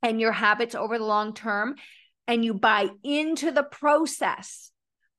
and 0.03 0.19
your 0.19 0.31
habits 0.31 0.75
over 0.75 0.97
the 0.97 1.05
long 1.05 1.33
term, 1.33 1.75
and 2.27 2.43
you 2.43 2.53
buy 2.53 2.89
into 3.03 3.51
the 3.51 3.63
process 3.63 4.71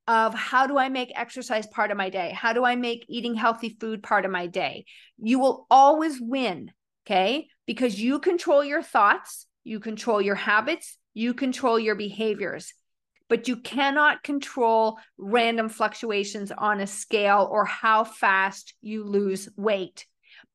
of 0.07 0.35
how 0.35 0.67
do 0.67 0.79
I 0.79 0.89
make 0.89 1.13
exercise 1.17 1.67
part 1.67 1.91
of 1.91 1.97
my 1.97 2.11
day? 2.11 2.33
How 2.35 2.53
do 2.53 2.65
I 2.65 2.77
make 2.77 3.05
eating 3.09 3.35
healthy 3.35 3.77
food 3.81 4.03
part 4.03 4.25
of 4.25 4.31
my 4.31 4.47
day? 4.47 4.85
You 5.19 5.39
will 5.39 5.67
always 5.71 6.21
win. 6.21 6.71
Okay. 7.07 7.49
Because 7.67 8.01
you 8.01 8.19
control 8.19 8.63
your 8.63 8.83
thoughts 8.83 9.47
you 9.65 9.81
control 9.81 10.21
your 10.23 10.35
habits, 10.35 10.97
you 11.15 11.35
control 11.35 11.79
your 11.79 11.95
behaviors, 11.95 12.73
but 13.29 13.49
you 13.49 13.57
cannot 13.57 14.23
control 14.23 14.99
random 15.19 15.69
fluctuations 15.69 16.51
on 16.51 16.81
a 16.81 16.87
scale 16.87 17.49
or 17.51 17.65
how 17.65 18.05
fast 18.05 18.75
you 18.81 19.05
lose 19.05 19.49
weight. 19.57 20.07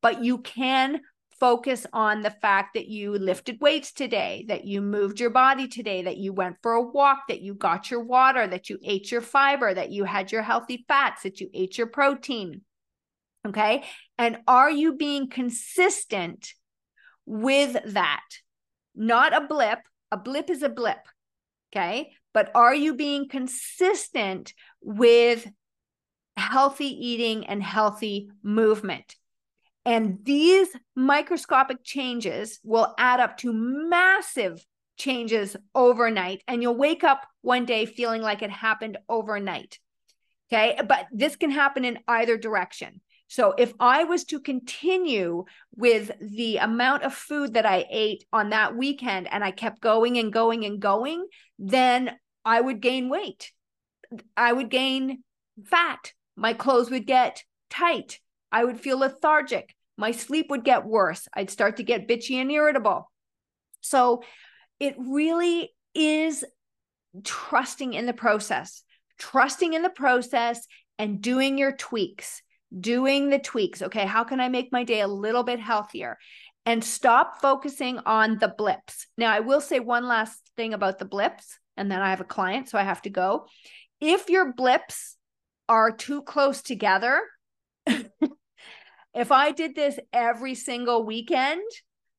But 0.06 0.24
you 0.24 0.38
can 0.38 1.02
focus 1.40 1.88
on 1.92 2.22
the 2.22 2.30
fact 2.30 2.76
that 2.76 2.88
you 2.88 3.18
lifted 3.18 3.60
weights 3.60 3.92
today, 3.92 4.46
that 4.50 4.64
you 4.64 4.84
moved 4.84 5.20
your 5.20 5.32
body 5.32 5.68
today, 5.68 6.04
that 6.04 6.18
you 6.18 6.32
went 6.32 6.58
for 6.62 6.74
a 6.74 6.82
walk, 6.82 7.24
that 7.28 7.42
you 7.42 7.56
got 7.56 7.90
your 7.90 8.04
water, 8.04 8.46
that 8.46 8.70
you 8.70 8.78
ate 8.84 9.12
your 9.12 9.22
fiber, 9.22 9.74
that 9.74 9.92
you 9.92 10.04
had 10.04 10.32
your 10.32 10.44
healthy 10.44 10.86
fats, 10.88 11.24
that 11.24 11.42
you 11.42 11.50
ate 11.56 11.80
your 11.80 11.88
protein. 11.88 12.62
Okay. 13.48 13.84
And 14.20 14.38
are 14.48 14.70
you 14.70 14.94
being 14.94 15.28
consistent 15.28 16.54
with 17.26 17.76
that? 17.94 18.22
not 18.96 19.36
a 19.36 19.42
blip. 19.42 19.80
A 20.12 20.18
blip 20.18 20.52
is 20.52 20.62
a 20.62 20.70
blip. 20.70 21.00
Okay. 21.74 22.12
But 22.32 22.52
are 22.54 22.76
you 22.76 22.94
being 22.96 23.28
consistent 23.28 24.54
with 24.84 25.50
healthy 26.38 27.08
eating 27.08 27.48
and 27.48 27.64
healthy 27.64 28.30
movement? 28.44 29.16
And 29.86 30.20
these 30.24 30.68
microscopic 30.96 31.84
changes 31.84 32.60
will 32.64 32.94
add 32.98 33.20
up 33.20 33.38
to 33.38 33.54
massive 33.54 34.66
changes 34.98 35.56
overnight. 35.76 36.42
And 36.48 36.62
you'll 36.62 36.78
wake 36.78 37.04
up 37.04 37.28
one 37.42 37.66
day 37.66 37.86
feeling 37.86 38.22
like 38.22 38.42
it 38.42 38.50
happened 38.50 38.98
overnight. 39.08 39.80
Okay. 40.52 40.80
But 40.88 41.08
this 41.12 41.36
can 41.36 41.52
happen 41.52 41.86
in 41.86 42.00
either 42.08 42.38
direction. 42.38 43.02
So 43.28 43.54
if 43.58 43.74
I 43.80 44.04
was 44.04 44.24
to 44.26 44.40
continue 44.40 45.46
with 45.76 46.12
the 46.20 46.58
amount 46.58 47.04
of 47.04 47.14
food 47.14 47.56
that 47.56 47.66
I 47.66 47.86
ate 47.90 48.24
on 48.32 48.52
that 48.52 48.76
weekend 48.76 49.28
and 49.32 49.44
I 49.44 49.52
kept 49.52 49.82
going 49.82 50.18
and 50.18 50.32
going 50.32 50.64
and 50.64 50.80
going, 50.80 51.26
then 51.58 52.16
I 52.44 52.62
would 52.62 52.82
gain 52.82 53.10
weight. 53.10 53.52
I 54.38 54.54
would 54.54 54.70
gain 54.70 55.24
fat. 55.66 56.14
My 56.36 56.54
clothes 56.54 56.92
would 56.92 57.08
get 57.08 57.44
tight. 57.70 58.20
I 58.52 58.64
would 58.64 58.80
feel 58.80 59.00
lethargic. 59.00 59.75
My 59.98 60.12
sleep 60.12 60.48
would 60.50 60.64
get 60.64 60.86
worse. 60.86 61.28
I'd 61.34 61.50
start 61.50 61.78
to 61.78 61.84
get 61.84 62.08
bitchy 62.08 62.36
and 62.36 62.52
irritable. 62.52 63.10
So 63.82 64.24
it 64.80 64.96
really 64.98 65.72
is 65.94 66.44
trusting 67.24 67.94
in 67.94 68.06
the 68.06 68.14
process, 68.14 68.84
trusting 69.18 69.74
in 69.74 69.82
the 69.82 69.90
process 69.90 70.66
and 70.98 71.22
doing 71.22 71.58
your 71.58 71.72
tweaks 71.72 72.42
doing 72.80 73.30
the 73.30 73.40
tweaks. 73.40 73.82
Okay, 73.82 74.06
how 74.06 74.24
can 74.24 74.40
I 74.40 74.50
make 74.50 74.72
my 74.72 74.84
day 74.84 75.02
a 75.02 75.08
little 75.08 75.44
bit 75.44 75.60
healthier? 75.60 76.18
And 76.66 76.84
stop 76.84 77.42
focusing 77.42 78.00
on 78.06 78.40
the 78.40 78.54
blips. 78.58 79.08
Now, 79.18 79.32
I 79.32 79.42
will 79.42 79.62
say 79.62 79.80
one 79.80 80.08
last 80.08 80.40
thing 80.58 80.74
about 80.74 80.98
the 80.98 81.06
blips, 81.06 81.60
and 81.78 81.92
then 81.92 82.02
I 82.02 82.10
have 82.10 82.22
a 82.22 82.26
client, 82.26 82.70
so 82.70 82.78
I 82.78 82.84
have 82.84 83.04
to 83.04 83.10
go. 83.10 83.48
If 84.02 84.30
your 84.30 84.54
blips 84.54 85.16
are 85.70 85.92
too 85.92 86.24
close 86.24 86.62
together, 86.62 87.22
if 89.16 89.32
I 89.32 89.52
did 89.52 89.76
this 89.76 89.98
every 90.12 90.56
single 90.56 91.06
weekend, 91.06 91.64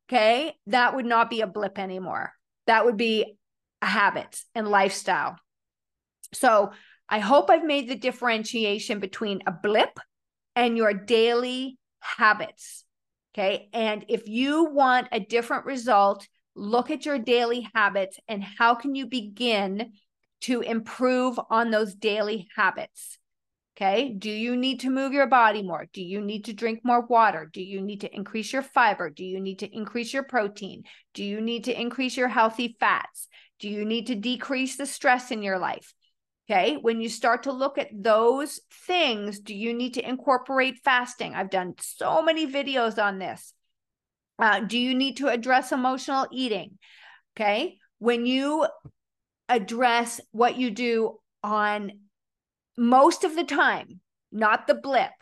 okay, 0.08 0.54
that 0.66 0.96
would 0.96 1.06
not 1.06 1.30
be 1.30 1.42
a 1.42 1.46
blip 1.46 1.78
anymore. 1.78 2.32
That 2.66 2.84
would 2.86 2.96
be 2.96 3.36
a 3.82 3.86
habit 3.86 4.40
and 4.54 4.66
lifestyle. 4.66 5.36
So 6.32 6.72
I 7.08 7.18
hope 7.18 7.50
I've 7.50 7.64
made 7.64 7.88
the 7.88 7.96
differentiation 7.96 8.98
between 8.98 9.42
a 9.46 9.52
blip 9.52 10.00
and 10.56 10.76
your 10.76 10.94
daily 10.94 11.78
habits. 12.00 12.84
Okay. 13.34 13.68
And 13.74 14.04
if 14.08 14.26
you 14.26 14.64
want 14.64 15.08
a 15.12 15.20
different 15.20 15.66
result, 15.66 16.26
look 16.54 16.90
at 16.90 17.04
your 17.04 17.18
daily 17.18 17.68
habits 17.74 18.18
and 18.26 18.42
how 18.42 18.74
can 18.74 18.94
you 18.94 19.06
begin 19.06 19.92
to 20.42 20.62
improve 20.62 21.38
on 21.50 21.70
those 21.70 21.94
daily 21.94 22.48
habits? 22.56 23.18
Okay. 23.76 24.14
Do 24.16 24.30
you 24.30 24.56
need 24.56 24.80
to 24.80 24.90
move 24.90 25.12
your 25.12 25.26
body 25.26 25.62
more? 25.62 25.86
Do 25.92 26.02
you 26.02 26.22
need 26.22 26.46
to 26.46 26.54
drink 26.54 26.80
more 26.82 27.04
water? 27.04 27.50
Do 27.52 27.62
you 27.62 27.82
need 27.82 28.00
to 28.00 28.14
increase 28.14 28.50
your 28.50 28.62
fiber? 28.62 29.10
Do 29.10 29.22
you 29.22 29.38
need 29.38 29.58
to 29.58 29.70
increase 29.70 30.14
your 30.14 30.22
protein? 30.22 30.84
Do 31.12 31.22
you 31.22 31.42
need 31.42 31.64
to 31.64 31.78
increase 31.78 32.16
your 32.16 32.28
healthy 32.28 32.76
fats? 32.80 33.28
Do 33.60 33.68
you 33.68 33.84
need 33.84 34.06
to 34.06 34.14
decrease 34.14 34.76
the 34.76 34.86
stress 34.86 35.30
in 35.30 35.42
your 35.42 35.58
life? 35.58 35.92
Okay. 36.48 36.78
When 36.80 37.02
you 37.02 37.10
start 37.10 37.42
to 37.42 37.52
look 37.52 37.76
at 37.76 37.90
those 37.92 38.60
things, 38.86 39.40
do 39.40 39.54
you 39.54 39.74
need 39.74 39.94
to 39.94 40.08
incorporate 40.08 40.78
fasting? 40.82 41.34
I've 41.34 41.50
done 41.50 41.74
so 41.78 42.22
many 42.22 42.50
videos 42.50 43.02
on 43.02 43.18
this. 43.18 43.52
Uh, 44.38 44.60
do 44.60 44.78
you 44.78 44.94
need 44.94 45.18
to 45.18 45.28
address 45.28 45.70
emotional 45.70 46.26
eating? 46.32 46.78
Okay. 47.36 47.76
When 47.98 48.24
you 48.24 48.66
address 49.50 50.18
what 50.32 50.56
you 50.56 50.70
do 50.70 51.18
on 51.42 51.92
most 52.76 53.24
of 53.24 53.34
the 53.34 53.44
time, 53.44 54.00
not 54.32 54.66
the 54.66 54.74
blip, 54.74 55.12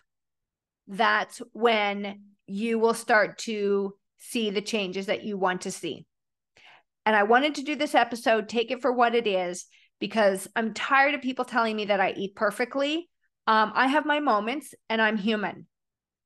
that's 0.87 1.41
when 1.53 2.21
you 2.47 2.79
will 2.79 2.95
start 2.95 3.39
to 3.39 3.95
see 4.19 4.51
the 4.51 4.61
changes 4.61 5.07
that 5.07 5.25
you 5.25 5.37
want 5.37 5.63
to 5.63 5.71
see. 5.71 6.07
And 7.07 7.15
I 7.15 7.23
wanted 7.25 7.57
to 7.57 7.63
do 7.63 7.77
this 7.77 7.95
episode, 7.95 8.49
take 8.49 8.71
it 8.71 8.81
for 8.81 8.93
what 8.93 9.15
it 9.15 9.27
is 9.27 9.67
because 10.01 10.49
I'm 10.57 10.75
tired 10.75 11.15
of 11.15 11.23
people 11.23 11.45
telling 11.45 11.77
me 11.77 11.87
that 11.87 12.01
I 12.01 12.13
eat 12.13 12.35
perfectly. 12.35 13.09
Um, 13.47 13.73
I 13.75 13.89
have 13.89 14.07
my 14.07 14.21
moments 14.21 14.75
and 14.89 15.01
I'm 15.01 15.17
human. 15.17 15.67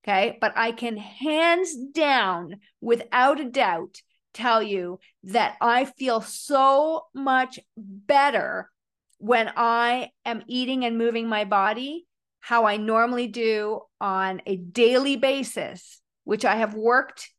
Okay. 0.04 0.38
But 0.40 0.52
I 0.56 0.72
can 0.72 0.96
hands 0.96 1.74
down, 1.92 2.56
without 2.80 3.40
a 3.40 3.44
doubt, 3.44 4.00
tell 4.32 4.62
you 4.62 5.00
that 5.24 5.56
I 5.60 5.84
feel 5.84 6.20
so 6.20 7.06
much 7.14 7.58
better 7.76 8.70
when 9.18 9.50
I 9.56 10.10
am 10.24 10.42
eating 10.46 10.84
and 10.84 10.98
moving 10.98 11.28
my 11.28 11.44
body 11.44 12.06
how 12.40 12.66
I 12.66 12.76
normally 12.76 13.26
do 13.26 13.80
on 14.00 14.40
a 14.46 14.56
daily 14.56 15.16
basis, 15.16 16.00
which 16.24 16.44
I 16.44 16.56
have 16.56 16.74
worked 16.74 17.30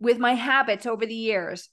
with 0.00 0.18
my 0.18 0.34
habits 0.34 0.86
over 0.86 1.04
the 1.04 1.14
years. 1.14 1.68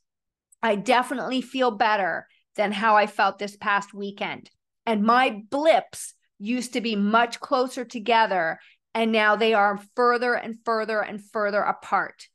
I 0.62 0.76
definitely 0.76 1.42
feel 1.42 1.72
better 1.72 2.28
than 2.56 2.72
how 2.72 2.96
I 2.96 3.08
felt 3.08 3.40
this 3.40 3.56
past 3.56 3.94
weekend. 3.94 4.50
And 4.86 5.04
my 5.04 5.42
blips 5.50 6.14
used 6.38 6.74
to 6.74 6.82
be 6.82 6.96
much 6.96 7.40
closer 7.40 7.86
together, 7.86 8.60
and 8.94 9.12
now 9.12 9.36
they 9.36 9.54
are 9.54 9.80
further 9.96 10.34
and 10.34 10.58
further 10.66 11.02
and 11.02 11.24
further 11.32 11.62
apart. 11.62 12.28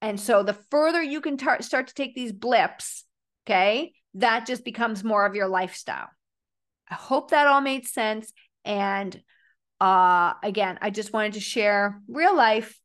And 0.00 0.18
so 0.18 0.42
the 0.42 0.54
further 0.70 1.02
you 1.02 1.20
can 1.20 1.36
tar- 1.36 1.60
start 1.62 1.88
to 1.88 1.94
take 1.94 2.14
these 2.14 2.32
blips 2.32 3.04
Okay. 3.48 3.94
That 4.14 4.46
just 4.46 4.62
becomes 4.64 5.02
more 5.02 5.24
of 5.24 5.34
your 5.34 5.48
lifestyle. 5.48 6.08
I 6.90 6.94
hope 6.94 7.30
that 7.30 7.46
all 7.46 7.60
made 7.60 7.86
sense. 7.86 8.32
And 8.64 9.22
uh 9.80 10.34
again, 10.42 10.78
I 10.80 10.90
just 10.90 11.12
wanted 11.12 11.34
to 11.34 11.40
share 11.40 12.00
real 12.08 12.36
life. 12.36 12.78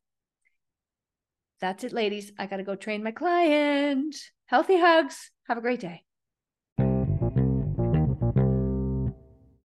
That's 1.59 1.83
it, 1.83 1.93
ladies. 1.93 2.31
I 2.37 2.45
got 2.45 2.57
to 2.57 2.63
go 2.63 2.75
train 2.75 3.03
my 3.03 3.11
client. 3.11 4.15
Healthy 4.47 4.79
hugs. 4.79 5.31
Have 5.47 5.57
a 5.57 5.61
great 5.61 5.79
day. 5.79 6.03